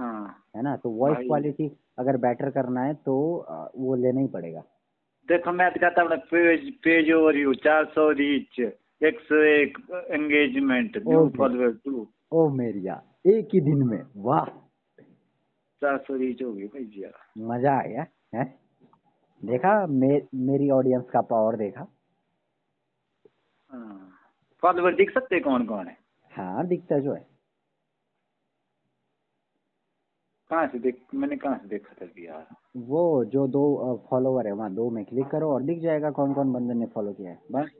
हाँ। 0.00 0.36
है 0.56 0.62
ना? 0.62 0.76
तो 0.76 0.90
वॉइस 0.90 1.14
भाई। 1.14 1.26
क्वालिटी 1.26 1.70
अगर 1.98 2.16
बेटर 2.16 2.50
करना 2.50 2.82
है 2.82 2.94
तो 3.06 3.14
अ, 3.38 3.70
वो 3.76 3.94
लेना 3.96 4.20
ही 4.20 4.26
पड़ेगा। 4.28 4.62
देखो 5.28 5.52
मैं 5.52 5.70
तो 5.70 5.80
कहता 5.80 6.02
हूँ 6.02 6.16
पेज 6.30 6.70
पेज 6.84 7.10
ओवर 7.12 7.36
यू 7.36 7.54
चार 7.64 7.84
सौ 7.94 8.10
रीच 8.20 8.60
एक 8.60 9.20
सौ 9.20 9.42
एक 9.46 9.78
engagement 10.10 10.96
new 10.98 11.18
Okay. 11.20 11.36
Follower 11.36 11.72
two 11.84 12.06
ओ 12.32 12.48
मेरिया 12.50 13.00
एक 13.26 13.48
ही 13.54 13.60
दिन 13.60 13.82
में 13.88 14.02
वाह। 14.24 14.44
चार 15.82 15.98
सौ 15.98 16.16
रीच 16.16 16.42
हो 16.42 16.52
गई 16.52 16.66
भाई 16.66 16.84
जी 16.86 17.04
मज़ा 17.48 17.72
आ 17.72 17.82
गया 17.82 18.06
है? 18.34 18.44
देखा 19.40 19.74
मे, 19.86 20.08
मेरी 20.34 20.70
ऑडियंस 20.70 21.04
का 21.12 21.20
पावर 21.30 21.56
देखा? 21.56 21.86
हाँ। 23.70 24.10
फॉलोअर 24.62 24.94
दिख 24.94 25.10
सकते 25.10 25.34
हैं 25.34 25.44
कौन 25.44 25.64
कौन 25.66 25.86
है? 25.86 25.96
हाँ 26.32 26.66
दिखता 26.66 26.98
जो 26.98 27.14
है। 27.14 27.24
कहाँ 30.50 30.66
से 30.66 30.78
देख 30.78 31.02
मैंने 31.14 31.36
कहाँ 31.36 31.58
से 31.58 31.68
देखा 31.68 31.94
था 31.94 32.08
यार? 32.18 32.46
वो 32.76 33.24
जो 33.24 33.46
दो 33.46 33.62
फॉलोवर 34.10 34.46
है 34.46 34.52
वहाँ 34.52 34.74
दो 34.74 34.90
में 34.90 35.04
क्लिक 35.04 35.26
करो 35.26 35.52
और 35.52 35.62
दिख 35.62 35.80
जाएगा 35.82 36.10
कौन 36.10 36.34
कौन 36.34 36.52
बंदे 36.52 36.74
ने 36.74 36.86
फॉलो 36.86 37.12
किया 37.12 37.30
है। 37.30 37.42
बस। 37.52 37.70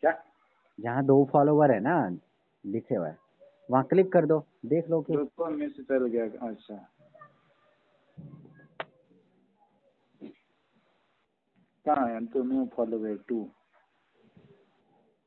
क्या? 0.00 0.12
जहाँ 0.80 1.04
दो 1.04 1.24
फॉलोवर 1.32 1.72
है 1.72 1.80
ना 1.80 1.96
लिखे 2.66 2.94
हुए 2.94 3.10
वहाँ 3.70 3.84
क्लिक 3.84 4.12
कर 4.12 4.26
दो 4.26 4.44
देख 4.66 4.90
लो 4.90 5.00
कि 5.00 5.12
दोस्तों 5.12 5.50
में 5.50 5.68
से 5.68 5.82
चल 5.82 6.06
गया 6.06 6.48
अच्छा। 6.48 6.88
कहाँ 11.86 12.08
है? 12.08 12.26
तो 12.26 12.42
न्यू 12.42 12.68
फॉलोअर 12.76 13.18
टू 13.28 13.50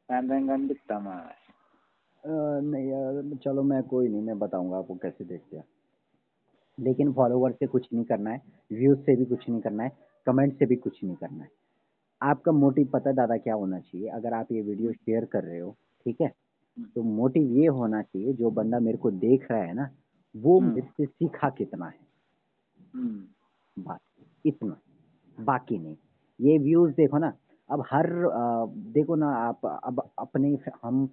दिखता 0.10 1.00
मैं 1.00 1.20
नहीं 2.62 2.88
यार 2.88 3.38
चलो 3.44 3.64
मैं 3.64 3.84
कोई 3.84 4.08
नहीं 4.08 4.22
मैं 4.22 4.40
बताऊँगा 4.40 4.78
आपको 4.78 4.96
कैसे 4.96 5.26
देखते 5.26 5.58
हैं। 5.58 5.64
लेकिन 6.82 7.12
फॉलोवर 7.14 7.52
से 7.52 7.68
कुछ 7.68 7.88
नहीं 7.94 8.04
करना 8.06 8.30
है 8.30 8.42
व्यूज़ 8.72 9.00
से 9.00 9.16
भी 9.16 9.26
कुछ 9.26 9.50
नहीं 9.50 9.62
करना 9.62 9.84
है 9.84 9.92
कमेंट 10.28 10.58
से 10.60 10.66
भी 10.66 10.76
कुछ 10.76 11.04
नहीं 11.04 11.16
करना 11.16 11.44
है। 11.44 11.50
आपका 12.22 12.52
मोटिव 12.52 12.88
पता 12.94 13.12
दादा 13.12 13.38
क्या 13.38 13.54
होना 13.56 13.80
चाहिए? 13.80 14.08
अगर 14.10 14.34
आप 14.34 14.52
ये 14.52 14.62
वीडियो 14.62 14.92
शेयर 14.94 15.26
कर 15.26 15.44
रहे 15.44 15.60
हो 15.60 15.76
ठीक 16.06 16.22
है? 16.22 16.32
तो 16.96 17.04
मोटिव 17.04 17.44
ये 17.60 17.68
होना 17.68 18.02
चाहिए 18.02 18.34
जो 18.34 18.50
बंदा 18.52 18.80
मेरे 18.80 18.98
को 18.98 19.12
देख 19.12 19.50
रहा 19.52 19.62
है 19.62 19.74
ना 19.74 19.90
वो 20.36 20.60
हम्म। 20.60 20.74
मेरे 20.74 21.06
सीखा 21.06 21.50
कितना 21.50 21.86
है। 21.86 22.00
हम्म, 22.94 23.84
बस 23.84 24.00
इतना 24.46 24.78
बाकी 25.38 25.78
नहीं। 25.78 25.96
ये 26.40 26.58
व्यूज़ 26.58 26.94
देखो 26.96 27.18
ना 27.18 27.34
अब 27.70 27.84
हर 27.92 28.06
आ, 28.26 28.66
देखो 28.94 29.16
ना 29.16 29.28
आप 29.38 29.66
अब 29.66 30.02
अपने 30.20 30.58
हम 30.84 31.10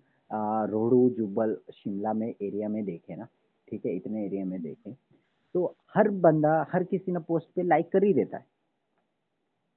रोडू 0.70 1.08
जुब्बल 1.16 1.56
शिमला 1.74 2.12
में 2.12 2.28
एरिया 2.28 2.68
में 2.68 2.84
देखें 2.84 3.16
ना 3.16 3.26
ठीक 3.68 3.86
है? 3.86 3.94
इतने 3.96 4.24
एरिया 4.24 4.44
में 4.44 4.60
देखें। 4.62 4.92
तो 5.54 5.76
हर 5.94 6.08
बंदा 6.08 6.66
हर 6.72 6.84
किसी 6.84 7.12
ना 7.12 7.20
पोस्ट 7.20 7.48
पे 7.56 7.62
लाइक 7.62 7.90
कर 7.92 8.04
ही 8.04 8.12
देता 8.14 8.36
है। 8.36 8.46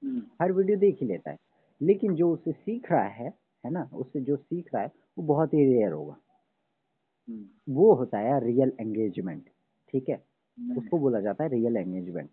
हम्म, 0.04 0.22
हर 0.42 0.52
वीडियो 0.52 0.76
देख 0.78 0.98
ही 1.00 1.06
लेता 1.06 1.30
है। 1.30 1.36
लेकिन 1.82 2.14
जो 2.14 2.32
उससे 2.32 2.52
सीख 2.52 2.90
रहा 2.92 3.04
है 3.04 3.28
है 3.64 3.70
ना 3.70 3.88
उससे 3.92 4.20
जो 4.20 4.36
सीख 4.36 4.74
रहा 4.74 4.82
है 4.82 4.92
वो 5.18 5.24
बहुत 5.24 5.54
ही 5.54 5.64
रेयर 5.64 5.92
होगा। 5.92 6.16
हम्म, 7.28 7.74
वो 7.74 7.94
होता 7.94 8.18
है 8.18 8.44
रियल 8.44 8.72
एंगेजमेंट 8.80 9.44
ठीक 9.88 10.08
है? 10.08 10.24
उसको 10.78 10.98
बोला 10.98 11.20
जाता 11.20 11.44
है 11.44 11.50
रियल 11.50 11.76
एंगेजमेंट 11.76 12.30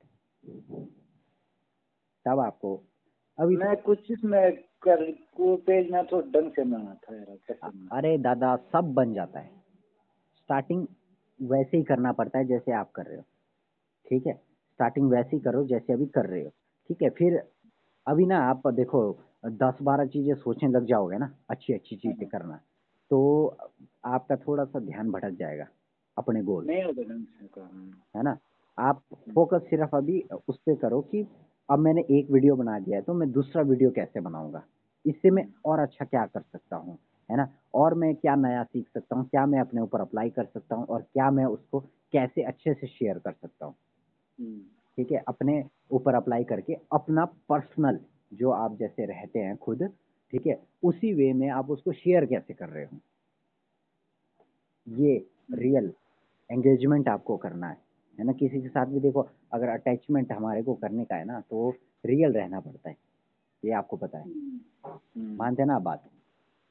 तब 2.26 2.40
आपको 2.40 2.80
अभी 3.40 3.56
मैं 3.56 3.76
कुछ 3.78 4.12
इसमें 4.12 4.52
कर 4.84 5.12
को 5.12 5.56
पेज 5.58 5.90
में 5.92 6.06
तो 6.08 6.22
ढंग 6.22 6.52
से 6.52 6.64
बना 6.64 6.94
था 6.96 7.16
यार 7.16 7.38
कैसे? 7.48 7.68
अरे 7.92 8.18
दादा 8.18 8.56
सब 8.56 8.94
बन 8.94 9.14
जाता 9.14 9.40
है। 9.40 9.52
स्टार्टिंग 10.36 10.88
वैसे 11.40 11.78
ही 11.78 11.84
करना 11.84 12.12
पड़ता 12.12 12.40
है 12.40 12.46
जैसे 12.46 12.72
आप 12.72 12.92
कर 12.92 13.06
रहे 13.06 13.18
हो। 13.18 13.24
ठीक 14.08 14.28
है? 14.28 14.34
स्टार्टिंग 14.34 15.10
वैसे 15.12 15.36
ही 15.36 15.40
करो 15.40 15.64
जैसे 15.66 15.94
अभी 15.94 16.06
कर 16.06 16.26
रहे 16.26 16.44
हो। 16.44 16.50
ठीक 16.90 17.02
है? 17.04 17.10
फिर 17.10 17.42
अभी 18.08 18.26
ना 18.26 18.40
आप 18.50 18.68
देखो 18.68 19.02
दस 19.46 19.78
बारह 19.82 20.06
चीज़ें 20.06 20.34
सोचने 20.36 20.70
लग 20.70 20.86
जाओगे 20.86 21.18
ना 21.18 21.34
अच्छी 21.50 21.74
अच्छी 21.74 21.96
चीज़ें 21.96 22.28
करना। 22.30 22.60
तो 23.12 23.58
आपका 24.06 24.36
थोड़ा 24.36 24.66
सा 24.66 24.80
ध्यान 24.80 25.12
भटक 25.12 25.38
जाएगा 25.40 25.68
अपने 26.18 26.42
गोल 26.44 26.66
नहीं 26.66 26.84
होता 26.84 27.02
ढंग 27.04 27.26
से 27.26 27.48
काम 27.48 27.92
है। 28.16 28.24
ना? 28.24 28.38
आप 28.78 29.02
फोकस 29.36 29.62
सिर्फ़ 29.70 29.96
अभी 29.96 30.20
उस 30.48 30.58
पर 30.58 30.76
करो 30.76 31.02
कि 31.02 31.26
अब 31.70 31.80
मैंने 31.80 32.02
एक 32.12 32.32
वीडियो 32.32 32.56
बना 32.56 32.80
दिया 32.80 32.98
है 32.98 33.04
तो 33.04 33.14
मैं 33.14 33.32
दूसरा 33.32 33.62
वीडियो 33.62 33.92
कैसे 33.92 34.20
बनाऊँगा? 34.20 34.64
इससे 35.06 35.30
मैं 35.32 35.46
और 35.66 35.80
अच्छा 35.80 36.06
क्या 36.06 36.26
कर 36.26 36.42
सकता 36.42 36.76
हूँ? 36.76 36.98
है 37.30 37.38
ना? 37.38 37.48
और 37.74 37.94
मैं 37.94 38.16
क्या 38.16 38.36
नया 38.36 38.64
सीख 38.64 38.88
सकता 38.94 39.16
हूँ? 39.16 39.28
क्या 39.30 39.46
मैं 39.46 39.60
अपने 39.60 39.82
ऊपर 39.82 40.02
अप्लाई 40.02 40.30
कर 40.30 40.46
सकता 40.46 40.76
हूँ? 40.76 40.86
और 40.86 41.02
क्या 41.02 41.32
मैं 41.32 41.46
उसको 41.46 41.80
कैसे 42.12 42.44
अच्छे 42.44 42.74
से 42.74 42.88
शेयर 42.88 43.20
कर 43.20 43.32
सकता 43.32 43.66
हूँ? 43.66 43.76
हम्म, 44.40 44.60
ठीक 44.98 45.12
है? 45.12 45.24
अपने 45.28 45.64
ऊपर 45.92 46.16
अप्लाई 46.16 46.44
करके 46.44 46.78
अपना 46.92 47.26
पर्सनल 47.26 48.00
जो 48.34 48.52
आप 48.52 48.78
जैसे 48.78 49.06
रहते 49.06 49.40
हैं 49.40 49.58
खुद 49.58 49.84
ठीक 50.32 50.48
है? 50.48 50.60
उसी 50.84 51.14
वे 51.14 51.34
में 51.34 51.50
आप 51.50 51.70
उसको 51.70 51.92
शेयर 51.92 52.26
कैसे 52.26 52.54
कर 52.54 52.70
रहे 52.70 52.84
हो? 52.84 52.98
ये 54.88 55.26
रियल 55.54 55.94
एंगेजमेंट 56.52 57.10
आपको 57.10 57.38
करना 57.38 57.68
है। 57.68 57.78
है 58.20 58.26
ना? 58.26 58.32
किसी 58.32 58.62
के 58.62 58.68
साथ 58.68 58.86
भी 58.86 59.00
देखो 59.00 59.28
अगर 59.54 59.70
अटैचमेंट 59.70 60.32
हमारे 60.32 60.64
को 60.64 60.74
करने 60.74 61.06
का 61.06 61.16
है 61.16 61.26
ना 61.26 61.40
तो 61.40 61.74
रियल 62.06 62.34
रहना 62.34 62.60
पड़ता 62.60 62.90
है। 62.90 62.98
ये 63.66 63.72
आपको 63.72 63.98
पता 63.98 64.18
है। 64.18 64.24
हम्म, 64.24 65.36
मानते 65.36 65.62
हैं 65.62 65.68
ना 65.68 65.76
आप 65.76 65.82
बात? 65.82 66.04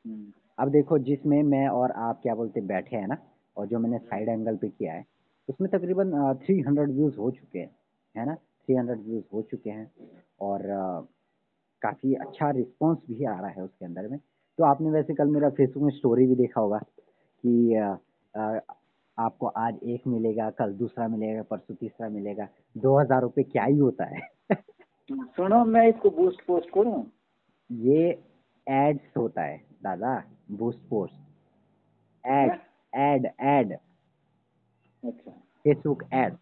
हम्म, 0.06 0.32
अब 0.58 0.70
देखो 0.70 0.98
जिसमें 0.98 1.42
मैं 1.42 1.66
और 1.68 1.90
आप 1.90 2.20
क्या 2.22 2.34
बोलते 2.34 2.60
बैठे 2.66 2.96
हैं 2.96 3.06
ना 3.06 3.16
और 3.56 3.66
जो 3.66 3.78
मैंने 3.78 3.98
साइड 3.98 4.28
एंगल 4.28 4.56
पे 4.56 4.68
किया 4.68 4.92
है 4.92 5.04
उसमें 5.48 5.70
तकरीबन 5.70 6.10
थ्री 6.44 6.60
हंड्रेड 6.60 6.90
व्यूज़ 6.90 7.16
हो 7.16 7.30
चुके 7.30 7.58
हैं 7.58 7.70
है 8.14 8.26
ना? 8.26 8.34
थ्री 8.34 8.74
हंड्रेड 8.74 9.04
व्यूज़ 9.04 9.24
हो 9.32 9.42
चुके 9.42 9.70
हैं 9.70 9.90
और 10.40 10.62
काफ़ी 11.82 12.14
अच्छा 12.14 12.50
रिस्पांस 12.50 12.98
भी 13.10 13.24
आ 13.24 13.38
रहा 13.40 13.50
है 13.50 13.62
उसके 13.62 13.84
अंदर 13.84 14.08
में। 14.08 14.18
तो 14.58 14.64
आपने 14.64 14.90
वैसे 14.90 15.14
कल 15.14 15.28
मेरा 15.28 15.48
फेसबुक 15.50 15.82
में 15.82 15.90
स्टोरी 15.90 16.26
भी 16.26 16.34
देखा 16.34 16.60
होगा 16.60 16.78
कि 16.78 17.74
अ, 17.74 18.60
आपको 19.18 19.46
आज 19.46 19.78
एक 19.84 20.06
मिलेगा 20.06 20.48
कल 20.50 20.72
दूसरा 20.72 21.06
मिलेगा 21.08 21.42
परसों 21.42 21.74
तीसरा 21.74 22.08
मिलेगा। 22.08 22.48
दो 22.76 22.98
हज़ार 22.98 23.22
रुपये 23.22 23.44
क्या 23.44 23.64
ही 23.64 23.78
होता 23.78 24.04
है। 24.04 24.20
सुनो 25.10 25.64
मैं 25.64 25.86
इसको 25.88 26.10
बूस्ट 26.10 26.44
पोस्ट 26.46 26.70
करूँ? 26.74 27.04
ये 27.70 28.08
एड्स 28.66 29.16
होता 29.16 29.42
है 29.42 29.56
दादा। 29.82 30.22
Boost 30.48 30.78
post 30.90 31.14
ad 32.24 32.50
ad 32.92 33.26
ad 33.26 33.72
अच्छा। 35.04 35.30
फेसबुक 35.64 36.02
एड 36.12 36.36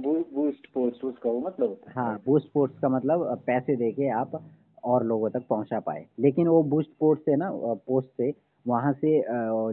बूस्ट 0.00 0.66
पोस्ट 0.74 1.04
उसका 1.04 1.30
मतलब 1.40 1.80
हाँ? 1.94 2.22
बूस्ट 2.26 2.48
पोस्ट 2.52 2.78
का 2.80 2.88
मतलब 2.88 3.42
पैसे 3.46 3.76
देके 3.76 4.08
आप 4.18 4.42
और 4.84 5.04
लोगों 5.06 5.30
तक 5.30 5.46
पहुँचा 5.48 5.80
पाए। 5.80 6.06
लेकिन 6.20 6.48
वो 6.48 6.62
बूस्ट 6.64 6.90
पोस्ट 7.00 7.22
से 7.24 7.36
ना 7.36 7.50
पोस्ट 7.86 8.08
से 8.16 8.32
वहाँ 8.66 8.92
से 8.92 9.22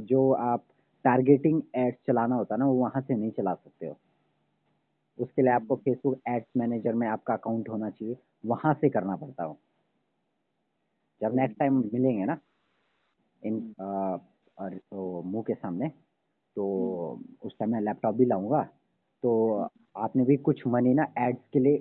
जो 0.08 0.32
आप 0.32 0.64
टारगेटिंग 1.06 1.62
एड्स 1.76 1.98
चलाना 2.08 2.36
होता 2.36 2.56
है 2.56 2.60
ना 2.60 2.66
वो 2.66 2.74
वहाँ 2.74 3.02
से 3.02 3.16
नहीं 3.16 3.32
चला 3.32 3.54
सकते 3.54 3.88
हो। 3.88 3.96
उसके 5.18 5.42
लिए 5.42 5.52
आपको 5.52 5.76
फेसबुक 5.76 6.20
एड्स 6.30 6.48
मैनेजर 6.58 6.94
में 6.94 7.08
आपका 7.08 7.34
अकाउंट 7.34 7.70
होना 7.70 7.90
चाहिए। 7.90 8.18
वहाँ 8.46 8.74
से 8.82 8.90
करना 8.90 9.16
पड़ता 9.16 9.44
हो। 9.44 9.58
जब 11.22 11.36
नेक्स्ट 11.36 11.58
टाइम 11.60 11.78
मिलेंगे 11.94 12.26
ना 12.26 12.38
इन 13.44 13.74
और 13.80 14.76
तो 14.76 15.22
मुँह 15.26 15.44
के 15.48 15.54
सामने 15.56 15.90
तो 16.58 16.66
उस 17.42 17.54
टाइम 17.60 17.72
मैं 17.72 17.82
लैपटॉप 17.82 18.16
भी 18.16 18.26
लाऊँगा 18.26 18.64
तो 19.24 19.32
आपने 19.98 20.24
भी 20.26 20.38
कुछ 20.48 20.66
मनी 20.68 20.94
ना 20.94 21.06
एड्स 21.20 21.42
के 21.54 21.60
लिए 21.60 21.78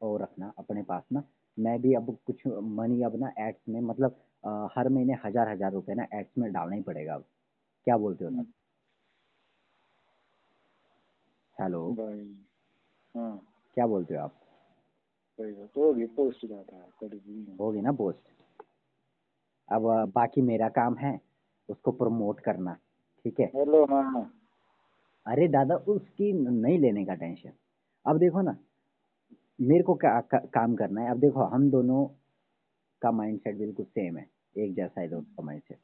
वो 0.00 0.16
रखना 0.16 0.52
अपने 0.58 0.82
पास 0.82 1.02
ना। 1.12 1.22
मैं 1.56 1.80
भी 1.82 1.94
अब 1.94 2.16
कुछ 2.26 2.46
मनी 2.46 3.02
अब 3.02 3.16
ना 3.20 3.32
एड्स 3.38 3.60
में 3.68 3.80
मतलब 3.80 4.16
अ, 4.44 4.68
हर 4.74 4.88
महीने 4.88 5.14
हज़ार 5.24 5.48
हज़ार 5.48 5.72
रुपए 5.72 5.94
ना 5.94 6.06
एड्स 6.14 6.38
में 6.38 6.52
डालना 6.52 6.74
ही 6.76 6.82
पड़ेगा 6.82 7.14
अब। 7.14 7.24
क्या 7.86 7.96
बोलते 7.96 8.24
हो 8.24 8.30
सर 8.30 8.46
हेलो। 11.56 11.80
भाई 11.92 12.20
हाँ। 13.14 13.40
क्या 13.76 13.86
बोलते 13.86 14.14
हो 14.14 14.20
आप? 14.22 14.34
तो 15.38 15.80
होगी 15.80 16.06
पोस्ट 16.16 16.46
जाता 16.46 16.76
है 16.76 16.88
कभी 17.00 17.18
भी 17.18 17.56
होगी 17.60 17.80
ना 17.80 17.92
पोस्ट 17.92 18.28
अब 19.68 19.82
बाकी 20.14 20.42
मेरा 20.42 20.68
काम 20.68 20.94
है 20.96 21.18
उसको 21.68 21.90
प्रमोट 21.92 22.40
करना 22.40 22.74
ठीक 23.24 23.40
है? 23.40 23.46
हेलो 23.46 23.84
हाँ 23.84 24.30
अरे 25.26 25.48
दादा 25.48 25.74
उसकी 25.88 26.32
नहीं 26.32 26.78
लेने 26.78 27.04
का 27.04 27.14
टेंशन 27.14 27.50
अब 28.06 28.18
देखो 28.18 28.40
ना 28.42 28.56
मेरे 29.60 29.82
को 29.82 29.94
का, 29.94 30.20
का, 30.20 30.38
काम 30.38 30.74
करना 30.76 31.00
है। 31.00 31.10
अब 31.10 31.18
देखो 31.20 31.42
हम 31.44 31.70
दोनों 31.70 32.04
का 33.02 33.10
माइंडसेट 33.10 33.56
बिल्कुल 33.58 33.86
सेम 33.86 34.16
है। 34.16 34.26
एक 34.56 34.74
जैसा 34.74 35.00
है 35.00 35.08
दोनों 35.08 35.22
का 35.22 35.42
माइंडसेट 35.42 35.78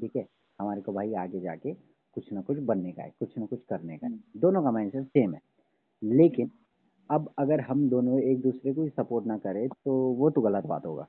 ठीक 0.00 0.16
है? 0.16 0.26
हमारे 0.58 0.80
को 0.80 0.92
भाई 0.92 1.14
आगे 1.14 1.40
जाके 1.40 1.72
कुछ 2.16 2.32
ना 2.32 2.40
कुछ 2.40 2.58
बनने 2.60 2.92
का 2.92 3.02
है 3.02 3.12
कुछ 3.20 3.38
ना 3.38 3.46
कुछ 3.46 3.64
करने 3.64 3.98
का 3.98 4.06
है। 4.06 4.18
दोनों 4.36 4.62
का 4.62 4.70
माइंडसेट 4.70 5.06
सेम 5.06 5.34
है। 5.34 5.40
लेकिन 6.02 6.50
अब 7.10 7.32
अगर 7.38 7.60
हम 7.60 7.88
दोनों 7.88 8.18
एक 8.20 8.40
दूसरे 8.40 8.72
को 8.74 8.88
सपोर्ट 8.88 9.26
ना 9.26 9.36
करें 9.38 9.68
तो 9.68 9.92
वो 10.18 10.30
तो 10.30 10.40
गलत 10.40 10.66
बात 10.66 10.86
होगा। 10.86 11.06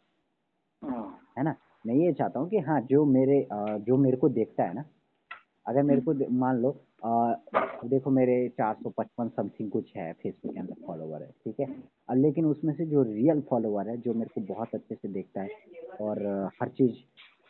हाँ। 0.81 1.19
है 1.37 1.43
ना? 1.43 1.55
मैं 1.85 1.95
ये 1.95 2.11
चाहता 2.13 2.39
हूँ 2.39 2.49
कि 2.49 2.57
हाँ 2.59 2.79
जो 2.81 3.03
मेरे 3.05 3.41
अ, 3.43 3.77
जो 3.79 3.97
मेरे 3.97 4.17
को 4.17 4.29
देखता 4.29 4.63
है 4.63 4.73
ना 4.73 4.83
अगर 5.65 5.83
मेरे 5.83 6.01
को 6.01 6.13
दे- 6.13 6.29
मान 6.31 6.57
लो 6.57 6.69
अ, 7.05 7.35
देखो 7.85 8.09
मेरे 8.09 8.35
चार 8.49 8.75
सौ 8.83 8.89
पचपन 8.89 9.29
समथिंग 9.29 9.69
कुछ 9.71 9.95
है 9.95 10.11
फेसबुक 10.13 10.53
के 10.53 10.59
अंदर 10.59 10.85
फॉलोवर 10.87 11.21
है 11.23 11.29
ठीक 11.45 11.59
है? 11.59 11.67
लेकिन 12.17 12.45
उसमें 12.45 12.73
से 12.73 12.85
जो 12.85 13.03
रियल 13.03 13.41
फॉलोवर 13.49 13.89
है 13.89 13.97
जो 13.97 14.13
मेरे 14.13 14.29
को 14.35 14.41
बहुत 14.53 14.75
अच्छे 14.75 14.95
से 14.95 15.07
देखता 15.07 15.41
है 15.41 15.49
और 16.01 16.25
अ, 16.25 16.49
हर 16.61 16.69
चीज़ 16.69 16.91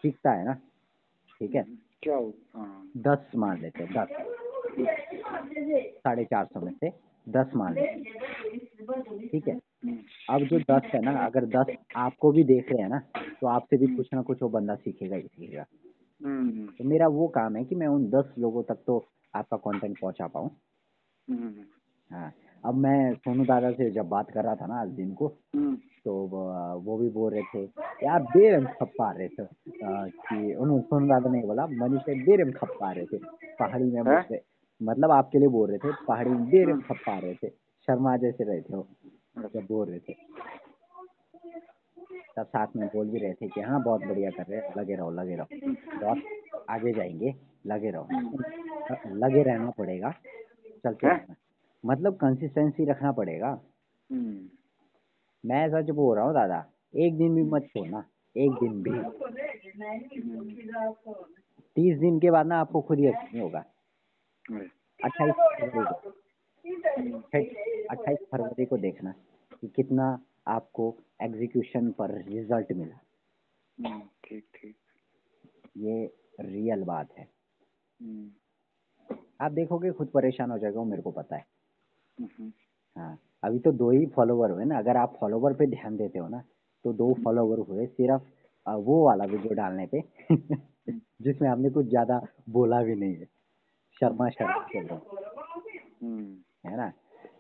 सीखता 0.04 0.32
है 0.32 0.46
ना 0.46 0.54
ठीक 1.42 1.56
है? 1.56 1.66
क्या 2.04 2.16
हो 2.16 2.34
हाँ। 2.56 2.92
दस 2.98 3.32
मान 3.36 3.62
लेते 3.62 3.84
हैं 3.84 3.94
दस। 3.94 4.08
साढ़े 5.98 6.24
चार 6.26 6.46
सौ 6.46 6.60
में 6.60 6.72
से 6.74 6.90
दस 7.28 7.52
मान 7.56 7.74
लेते 7.76 9.28
ठीक 9.28 9.48
है? 9.48 9.54
हम्म, 9.54 9.60
अब 10.30 10.44
जो 10.44 10.60
दस 10.60 10.82
है 10.86 11.02
ना 11.02 11.26
अगर 11.26 11.46
दस 11.46 11.76
आपको 11.96 12.32
भी 12.32 12.44
देख 12.44 12.72
रहे 12.72 12.82
हैं 12.82 12.90
ना 12.90 13.00
तो 13.42 13.48
आपसे 13.48 13.78
भी 13.78 13.96
कुछ 13.96 14.08
ना 14.14 14.22
कुछ 14.22 14.44
वो 14.44 14.50
बंदा 14.50 14.76
सीखेगा 14.76 15.16
ही 15.16 15.22
सीखेगा। 15.22 15.66
हम्म, 16.26 16.66
तो 16.66 16.84
मेरा 16.84 17.08
वो 17.08 17.28
काम 17.28 17.56
है 17.56 17.64
कि 17.66 17.76
मैं 17.76 17.88
उन 17.88 18.10
दस 18.10 18.34
लोगों 18.40 18.64
तक 18.64 18.84
तो 18.88 19.06
आपका 19.36 19.58
कंटेंट 19.58 20.00
पहुँचा 20.00 20.28
पाऊँ। 20.28 20.50
हम्म, 21.30 21.64
हाँ। 22.12 22.34
अब 22.66 22.76
मैं 22.76 23.14
सोनू 23.16 23.46
दादा 23.46 23.72
से 23.72 23.90
जब 23.92 24.10
बात 24.10 24.32
कर 24.32 24.44
रहा 24.44 24.56
था 24.56 24.66
ना 24.66 24.82
आज 24.82 24.90
दिन 24.90 25.14
को 25.14 25.28
हम्म, 25.56 25.76
तो 26.06 26.14
वो 26.14 26.44
वो 26.82 26.98
भी 26.98 27.10
बोल 27.10 27.34
रहे 27.34 27.42
थे 27.42 27.64
यार 28.06 28.22
बेरम 28.24 28.66
खप्पा 28.66 29.12
रहे 29.12 29.28
थे। 29.28 29.44
आ, 29.44 30.08
कि 30.08 30.56
उन्होंने 30.56 30.84
सोनू 30.84 31.08
दादा 31.08 31.30
ने 31.30 31.42
बोला 31.42 31.68
मनीष 31.68 32.02
ने 32.08 32.16
बेरम 32.16 32.52
खप्पा 32.52 32.92
रहे 32.92 33.06
थे 33.06 33.18
पहाड़ी 33.60 33.92
में 33.92 34.04
बोल 34.04 34.14
रहे 34.14 34.40
मतलब 34.82 35.12
आपके 35.12 35.40
लिए 35.40 35.48
बोल 35.48 35.70
रहे 35.70 35.78
थे 35.78 35.92
पहाड़ी 36.08 36.30
में 36.30 36.46
बेरम 36.50 36.82
खप्पा 36.82 37.18
रहे 37.20 37.34
थे 37.34 37.50
शर्मा 37.88 38.18
जैसे 38.18 38.44
रहे 38.44 38.62
थे 38.62 38.76
वो 38.76 38.88
जब 39.48 39.66
बोल 39.68 39.90
रहे 39.90 40.00
थे। 40.00 40.14
तब 42.38 42.46
साथ 42.46 42.68
में 42.76 42.88
बोल 42.88 43.08
भी 43.08 43.20
रहे 43.20 43.34
थे 43.34 43.48
कि 43.48 43.62
हाँ 43.62 43.84
बहुत 43.84 44.02
बढ़िया 44.02 44.30
कर 44.32 44.44
रहे 44.50 44.60
हैं 44.60 44.74
लगे 44.78 44.96
रहो 44.96 45.12
लगे 45.12 45.36
रहो। 45.36 45.48
बहुत 46.00 46.66
आगे 46.70 46.94
जाएँगे 46.94 47.36
लगे 47.68 47.92
रहो। 47.92 48.08
लगे 49.16 49.44
रहना 49.44 49.70
पड़ेगा 49.70 50.12
चलते 50.84 51.08
रहना। 51.08 51.36
मतलब 51.86 52.16
कंसिस्टेंसी 52.16 52.86
रखना 52.86 53.12
पड़ेगा। 53.12 53.50
हम्म, 54.12 54.50
मैं 55.44 55.68
सच 55.70 55.90
बोल 55.90 56.16
रहा 56.16 56.26
हूँ 56.26 56.34
दादा 56.34 56.66
एक 56.96 57.18
दिन 57.18 57.36
भी 57.36 57.44
मत 57.44 57.66
छोड़ना 57.66 58.04
एक 58.38 58.52
दिन 58.52 58.82
भी। 58.84 58.92
तीस 61.76 61.98
दिन 61.98 62.20
के 62.20 62.32
बाद 62.32 62.46
ना 62.46 62.60
आपको 62.60 62.82
खुद 62.82 63.00
ही 63.00 63.06
यकीन 63.08 63.42
होगा। 63.42 63.60
अट्ठाईस 65.00 65.34
फरवरी 65.34 65.84
को। 65.84 66.10
अट्ठाईस 67.90 68.20
फरवरी 68.32 68.66
को 68.66 68.78
देखना। 68.78 69.14
कि 69.62 69.68
कितना 69.68 70.20
आपको 70.48 70.96
एग्जीक्यूशन 71.22 71.92
पर 71.92 72.12
रिज़ल्ट 72.22 72.72
मिला। 72.72 73.00
हम्म, 73.78 74.02
ठीक 74.24 74.46
ठीक। 74.56 74.76
ये 75.78 76.06
रियल 76.40 76.84
बात 76.84 77.12
है। 77.18 77.28
हम्म, 78.00 78.30
आप 79.42 79.52
देखोगे 79.52 79.92
खुद 79.92 80.08
परेशान 80.08 80.52
हो 80.52 80.58
जाएगा 80.58 80.80
वो 80.80 80.86
मेरे 80.86 81.02
को 81.02 81.12
पता 81.12 81.36
है। 81.36 81.46
हम्म, 82.18 82.52
हाँ 82.98 83.18
अभी 83.44 83.60
तो 83.60 83.72
दो 83.72 83.90
ही 83.92 84.06
फॉलोवर 84.06 84.52
हुए 84.52 84.64
ना। 84.66 84.78
अगर 84.78 84.98
आप 84.98 85.18
फॉलोवर 85.20 85.54
पे 85.54 85.68
ध्यान 85.68 85.98
देते 85.98 86.20
हो 86.20 86.28
ना 86.28 86.44
तो 86.86 86.94
दो 86.94 87.14
फॉलोवर 87.24 87.60
हुए 87.60 87.86
सिर्फ़ 87.88 88.24
वो 88.70 89.04
वाला 89.06 89.26
वीडियो 89.26 89.54
डालने 89.54 89.86
पे 89.86 90.02
जिसमें 91.22 91.50
आपने 91.50 91.70
कुछ 91.70 91.86
ज़्यादा 91.86 92.22
बोला 92.50 92.82
भी 92.84 92.96
नहीं 92.96 93.16
है। 93.16 93.26
शर्मा 94.02 94.30
शर्मा 94.30 94.64
चल 94.74 94.86
रहा 94.88 95.00
है 96.66 96.78
ना? 96.78 96.92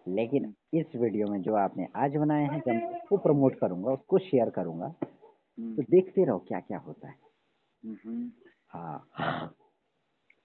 लेकिन 0.07 0.53
इस 0.73 0.95
वीडियो 0.95 1.27
में 1.27 1.41
जो 1.41 1.55
आपने 1.55 1.87
आज 1.95 2.15
बनाए 2.15 2.43
हैं 2.43 2.59
जब 2.67 2.93
उसको 2.95 3.17
प्रमोट 3.17 3.59
करूँगा 3.59 3.91
उसको 3.91 4.17
शेयर 4.19 4.49
करूँगा 4.49 4.85
हम्म, 4.85 5.75
तो 5.75 5.83
देखते 5.83 6.25
रहो 6.25 6.39
क्या 6.39 6.59
क्या 6.59 6.77
होता 6.77 7.07
है। 7.07 7.15
हम्म, 7.83 8.31
हाँ। 8.69 9.55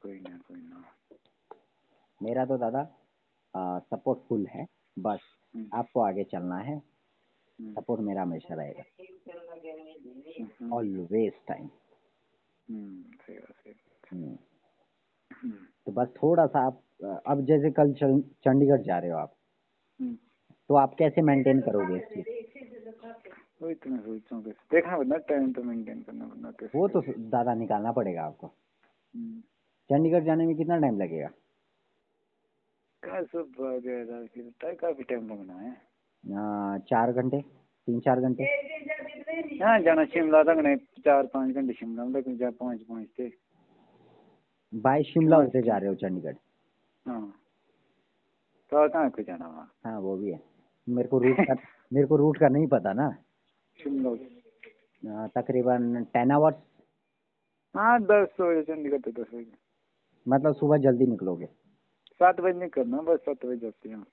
कोई 0.03 0.19
ना 0.21 0.37
कोई 0.39 0.61
ना। 0.61 0.85
मेरा 2.21 2.45
तो 2.45 2.57
दादा 2.59 2.83
सपोर्ट 3.91 4.19
फुल 4.29 4.47
है 4.47 4.67
बस 4.99 5.21
हम्म, 5.55 5.69
आपको 5.75 6.01
आगे 6.01 6.25
चलना 6.25 6.57
है। 6.59 6.77
हम्म, 6.77 7.73
सपोर्ट 7.73 8.01
मेरा 8.01 8.23
हमेशा 8.23 8.55
रहेगा। 8.55 8.83
हम्म, 10.41 10.73
ऑलवेज 10.73 11.33
टाइम 11.49 11.69
हम्म। 12.69 13.05
हम्म, 14.13 14.37
हम्म, 15.31 15.57
तो 15.87 15.93
बस 15.93 16.09
थोड़ा 16.17 16.47
सा 16.47 16.67
आप 16.67 16.83
अब 17.27 17.45
जैसे 17.47 17.71
कल 17.71 17.93
चंडीगढ़ 18.45 18.83
जा 18.83 18.99
रहे 18.99 19.11
हो 19.11 19.17
आप 19.19 19.31
हम्म, 19.31 19.36
तो 20.01 20.75
आप 20.75 20.95
कैसे 20.99 21.23
मेंटेन 21.23 21.61
करोगे 21.61 21.97
इस 21.97 22.03
चीज़? 22.03 22.25
तो 23.61 23.91
मैं 23.91 24.01
सोच 24.01 24.21
रहा 24.21 24.37
हूँ 24.37 24.45
कैसे? 24.45 24.77
देखना 24.77 24.97
पड़ना 24.97 25.17
टाइम 25.17 25.53
तो 25.53 25.63
मेंटेन 25.63 26.03
करना 26.03 26.27
पड़ना 26.27 26.69
वो 26.75 26.89
तो 26.89 27.01
दादा 27.19 27.55
निकालना 27.55 27.93
पड़ेगा 27.93 28.23
आपको। 28.23 28.47
हम्म, 28.47 29.41
चंडीगढ़ 29.91 30.25
जाने 30.25 30.47
में 30.47 30.57
कितना 30.57 30.79
टाइम 30.79 31.01
लगेगा? 31.01 31.29
टाइम 33.05 34.75
काफ़ी 34.75 35.03
टाइम 35.03 35.29
लगना 35.29 35.55
है। 35.55 36.79
चार 36.79 37.13
घंटे? 37.13 37.41
तीन 37.89 38.01
चार 38.01 38.21
घंटे? 38.21 38.45
हाँ 39.65 39.81
जाना 39.81 40.05
शिमला 40.05 40.43
तक 40.43 40.59
नहीं 40.59 40.77
चार 40.77 41.27
पाँच 41.27 41.55
घंटे 41.55 41.73
शिमला 41.73 42.05
में 42.05 42.23
पहुँच 42.23 42.83
पहुँचते 42.83 43.33
बाय 44.75 45.03
शिमला 45.03 45.37
होते 45.37 45.63
जा 45.63 45.77
रहे 45.77 45.89
हो 45.89 45.95
चंडीगढ़? 45.95 46.35
हाँ। 47.07 47.35
तो 48.73 48.89
कहाँ 48.89 49.11
को 49.11 49.23
जाना 49.23 49.47
वहाँ? 49.47 49.71
हाँ 49.85 49.99
वो 50.01 50.17
भी 50.17 50.31
है। 50.31 50.41
मेरे 50.89 51.09
को 51.09 51.19
रूट 51.19 51.37
का 51.51 51.55
मेरे 51.93 52.07
को 52.07 52.17
रूट 52.17 52.39
का 52.39 52.49
नहीं 52.49 52.67
पता 52.67 52.93
ना। 52.93 53.09
तकरीबन 55.37 56.05
टेन 56.15 56.31
आवर्स 56.31 56.57
हाँ 57.75 57.99
दस 58.03 58.37
बजे 58.41 58.63
चंडीगढ़ 58.63 59.01
तो 59.01 59.11
दस 59.11 59.27
बजे। 59.35 59.53
मतलब 60.27 60.55
सुबह 60.55 60.77
जल्दी 60.77 61.07
निकलोगे? 61.07 61.47
सात 62.21 62.41
बजे 62.41 62.59
नहीं 62.59 62.69
करना 62.69 63.01
बस 63.03 63.19
सात 63.19 63.45
बजे 63.47 63.57
जाते 63.57 63.89
हैं। 63.89 64.05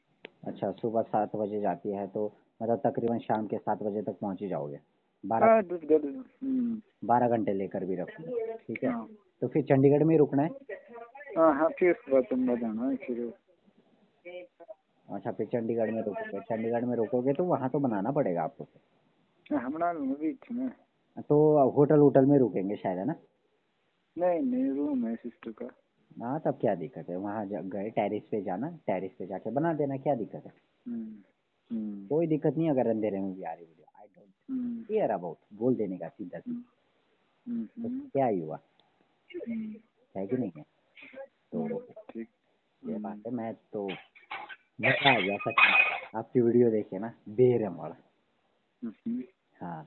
अच्छा 0.48 0.72
सुबह 0.72 1.02
सात 1.02 1.36
बजे 1.36 1.62
जाती 1.62 1.92
है 1.92 2.08
तो 2.08 2.26
मतलब 2.62 2.82
तकरीबन 2.86 3.20
शाम 3.20 3.46
के 3.48 3.58
सात 3.58 3.84
बजे 3.84 4.02
तक 4.02 4.18
पहुँच 4.22 4.42
ही 4.42 4.48
जाओगे। 4.48 4.80
बारह 5.24 5.46
हाँ 5.46 5.62
हम्म, 5.62 6.82
बारह 7.06 7.30
घंटे 7.30 7.54
लेकर 7.54 7.86
भी 7.86 7.96
रखो 7.96 8.24
ठीक 8.58 8.84
है? 8.84 8.90
हाँ। 8.90 9.08
तो 9.42 9.48
फिर 9.48 9.64
चंडीगढ़ 9.64 10.04
में 10.04 10.14
ही 10.14 10.18
रुकना 10.18 10.44
है? 10.44 10.50
हाँ 11.38 11.54
हाँ 11.56 11.70
फिर 11.80 11.92
उसके 11.92 12.12
बाद 12.12 12.24
तुम 12.24 12.46
जाना 12.56 12.90
है 12.90 12.96
फिर 12.96 13.22
अच्छा 14.26 15.32
फिर 15.32 15.48
चंडीगढ़ 15.48 15.92
में 15.92 16.02
रुकोगे 16.02 16.40
चंडीगढ़ 16.40 16.86
में 16.86 16.96
रुकोगे 16.96 17.34
तो 17.34 17.44
वहाँ 17.44 17.70
तो 17.70 17.80
बनाना 17.80 18.12
पड़ेगा 18.12 18.44
आपको 18.44 18.68
हाँ, 19.52 19.62
हम 19.62 19.74
बना 19.74 19.94
बीच 19.94 20.52
में 20.52 20.70
तो 21.30 21.70
होटल 21.70 22.00
होटल 22.00 22.26
में 22.26 22.38
रुकेंगे 22.38 22.76
शायद 22.76 22.98
है 22.98 23.06
ना? 23.06 23.16
नहीं 24.18 24.40
नहीं 24.42 24.72
रूम 24.72 25.08
है 25.08 25.16
सिस्टर 25.16 25.52
का। 25.52 25.70
हाँ 26.26 26.40
तब 26.46 26.58
क्या 26.62 26.76
दिक्कत 26.76 27.10
है? 27.10 27.16
वहाँ 27.18 27.46
गए 27.48 27.90
टेरिस 27.90 28.24
पे 28.32 28.42
जाना 28.42 28.70
टेरिस 28.88 29.12
पे 29.12 29.26
जाके 29.28 29.50
बना 29.50 29.74
देना 29.74 29.98
क्या 29.98 30.16
दिक्कत 30.16 30.46
है? 30.46 30.54
हम्म, 30.88 31.16
हम्म, 31.72 32.08
कोई 32.08 32.28
दिक्कत 32.28 32.58
नहीं 32.58 32.70
अगर 32.70 32.88
अंधेरे 32.88 33.20
में 33.20 33.34
भी 33.36 33.44
आ 33.44 33.54
रही 33.54 33.66
video. 33.66 33.86
I 34.00 34.08
don't 34.08 34.88
care 34.88 35.12
about 35.12 35.38
बोल 35.54 35.76
देने 35.76 35.98
का 35.98 36.08
सीधा 36.08 36.40
सीधा। 36.40 36.64
हम्म, 37.48 37.66
तो 37.66 38.10
क्या 38.10 38.26
ही 38.26 38.40
हुआ? 38.40 38.60
है 40.16 40.28
कि 40.28 40.38
नहीं? 40.38 40.52
है 40.56 40.64
तो 41.52 41.80
ठीक। 42.10 42.28
ये 42.84 42.98
बात 43.00 43.20
है 43.28 43.32
मैं 43.34 43.54
तो 43.74 43.88
मज़ा 43.88 45.12
आ 45.12 45.20
गया 45.20 45.36
सच 45.42 46.16
आपकी 46.16 46.42
वीडियो 46.42 46.70
देखे 46.72 47.00
ना 47.00 47.12
बेरमड़। 47.30 47.92
हम्म, 48.82 49.22
हाँ। 49.62 49.84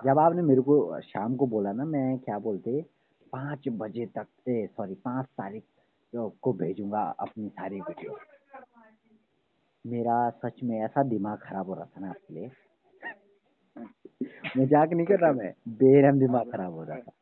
जब 0.00 0.18
आपने 0.18 0.42
मेरे 0.42 0.62
को 0.62 1.00
शाम 1.00 1.36
को 1.36 1.46
बोला 1.46 1.72
ना 1.72 1.84
मैं 1.84 2.18
क्या 2.18 2.38
बोलते 2.38 2.80
पाँच 3.32 3.68
बजे 3.78 4.06
तक 4.06 4.26
से 4.40 4.66
सॉरी 4.66 4.94
पाँच 5.04 5.26
तारीख 5.38 5.62
को 6.42 6.52
भेजूँगा 6.52 7.02
अपनी 7.20 7.48
सारी 7.48 7.80
वीडियो। 7.80 8.18
मेरा 9.84 10.18
सच 10.44 10.62
में 10.62 10.78
ऐसा 10.80 11.02
दिमाग 11.02 11.38
खराब 11.38 11.66
हो 11.66 11.74
रहा 11.74 11.84
था 11.86 12.00
ना 12.00 12.08
आपके 12.10 12.34
लिए। 12.34 12.50
मज़ाक 14.56 14.92
नहीं 14.92 15.06
कर 15.06 15.18
रहा 15.20 15.32
मैं 15.32 15.52
बेरहम 15.76 16.18
दिमाग 16.18 16.50
खराब 16.52 16.72
हो 16.72 16.84
रहा 16.84 16.98
था। 16.98 17.12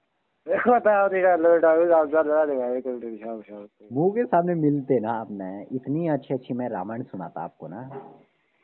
मुँह 3.93 4.15
के 4.15 4.25
सामने 4.25 4.55
मिलते 4.55 5.01
ना 5.01 5.13
आप 5.13 5.31
मैं। 5.31 5.67
इतनी 5.73 6.09
अच्छी 6.09 6.35
अच्छी 6.35 6.55
मैं 6.55 6.69
रामायण 6.69 7.03
सुनाता 7.03 7.41
आपको 7.41 7.69
ना। 7.69 7.81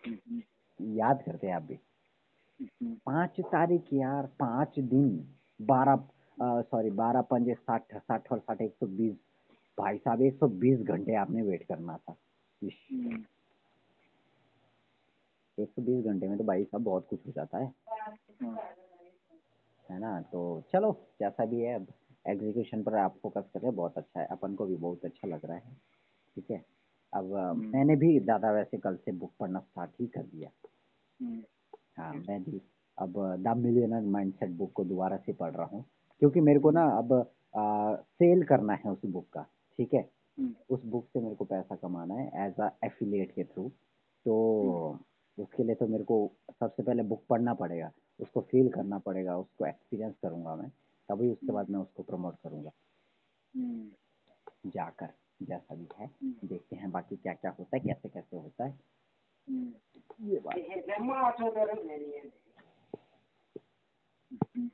हम्म, 0.07 0.41
याद 0.81 1.23
करते 1.27 1.51
आप 1.51 1.63
भी। 1.63 1.79
हम्म, 2.63 2.95
पाँच 2.95 3.41
तारीख 3.41 3.83
यार 3.93 4.27
पाँच 4.27 4.79
दिन। 4.79 5.35
बारह 5.63 6.09
सॉरी 6.63 6.91
बारह 6.91 7.21
पंजे 7.21 7.55
साठ 7.55 7.97
साठ 7.97 8.33
और 8.33 8.39
साठ 8.39 8.61
एक 8.61 8.75
सौ 8.75 8.87
बीस। 8.87 9.17
भाई 9.79 9.99
साहब 9.99 10.23
एक 10.23 10.35
सौ 10.35 10.49
बीस 10.49 10.81
घंटे 10.81 11.15
आपने 11.15 11.43
वेट 11.43 11.63
करना 11.63 11.97
था। 11.97 12.17
हम्म, 12.63 13.25
एक 15.59 15.69
सौ 15.71 15.83
बीस 15.83 16.05
घंटे 16.05 16.29
में 16.29 16.39
तो 16.39 16.45
भाई 16.45 16.65
साहब 16.65 16.85
बहुत 16.85 17.07
कुछ 17.11 17.27
हो 17.27 17.33
जाता 17.33 17.59
है। 17.59 17.73
हाँ, 19.89 19.99
ना? 20.01 20.21
तो 20.33 20.63
चलो 20.73 20.93
जैसा 21.21 21.45
भी 21.47 21.61
है 21.61 21.75
अब 21.75 21.87
एग्जीक्यूशन 22.25 22.83
पर 22.83 22.95
आप 22.99 23.17
फोकस 23.23 23.45
कर 23.55 23.61
रहे 23.61 23.67
हैं 23.69 23.77
बहुत 23.77 23.99
अच्छा 23.99 24.21
है। 24.21 24.27
अपन 24.31 24.55
को 24.55 24.67
भी 24.67 24.77
बहुत 24.77 25.05
अच्छा 25.05 25.29
लग 25.29 25.45
रहा 25.45 25.57
है 25.57 25.73
ठीक 26.37 26.51
है? 26.51 26.65
अब 27.13 27.33
अ, 27.35 27.41
हम्म। 27.41 27.67
मैंने 27.73 27.97
भी 27.97 28.19
दादा 28.21 28.53
वैसे 28.53 28.79
कल 28.79 28.97
से 29.05 29.13
बुक 29.13 29.33
पढ़ना 29.41 29.59
स्टार्ट 29.61 29.91
ही 30.01 30.07
कर 30.07 30.23
दिया। 30.23 30.51
हम्म, 31.21 31.43
हाँ 31.99 32.13
मैं 32.15 32.43
भी 32.45 32.61
अब 32.99 33.13
द 33.43 33.57
मिलियनर 33.57 34.01
माइंडसेट 34.11 34.51
बुक 34.57 34.73
को 34.73 34.85
दोबारा 34.85 35.17
से 35.27 35.33
पढ़ 35.33 35.53
रहा 35.55 35.67
हूँ 35.67 35.85
क्योंकि 36.23 36.41
मेरे 36.41 36.61
को 36.61 36.71
ना 36.71 36.85
अब 36.99 37.13
सेल 38.19 38.43
करना 38.45 38.73
है 38.85 38.91
उस 38.91 39.05
बुक 39.07 39.27
का 39.33 39.43
ठीक 39.79 39.95
है? 39.95 40.01
हम्म, 40.39 40.55
उस 40.71 40.85
बुक 40.85 41.07
से 41.13 41.21
मेरे 41.21 41.35
को 41.35 41.45
पैसा 41.45 41.75
कमाना 41.77 42.15
है 42.15 42.47
एज 42.47 42.61
अ 42.61 42.71
एफिलिएट 42.85 43.33
के 43.35 43.45
थ्रू 43.45 43.69
तो 44.27 44.99
उसके 45.39 45.65
लिए 45.65 45.75
तो 45.75 45.87
मेरे 45.87 46.05
को 46.05 46.31
सबसे 46.61 46.83
पहले 46.83 47.03
बुक 47.03 47.25
पढ़ना 47.27 47.55
पड़ेगा 47.55 47.93
उसको 48.21 48.41
फील 48.41 48.69
करना 48.69 48.99
पड़ेगा 48.99 49.37
उसको 49.39 49.67
एक्सपीरियंस 49.67 50.15
करूँगा 50.23 50.55
मैं 50.57 50.69
तभी 51.09 51.31
उसके 51.31 51.53
बाद 51.53 51.71
मैं 51.71 51.79
उसको 51.79 52.03
प्रमोट 52.03 52.35
करूँगा। 52.43 52.71
हम्म, 53.55 54.71
जाकर 54.71 55.09
जैसा 55.43 55.75
भी 55.75 55.89
है 55.99 56.11
देखते 56.45 56.77
हैं 56.77 56.91
बाकी 56.91 57.17
क्या 57.17 57.33
क्या 57.33 57.51
होता 57.59 57.77
है 57.77 57.83
कैसे 57.85 58.09
कैसे 58.09 58.37
होता 58.37 58.65
है। 58.65 58.79
हम्म, 59.49 59.73
ये 60.29 60.41
बात। 60.41 60.57
हम्म, 64.33 64.71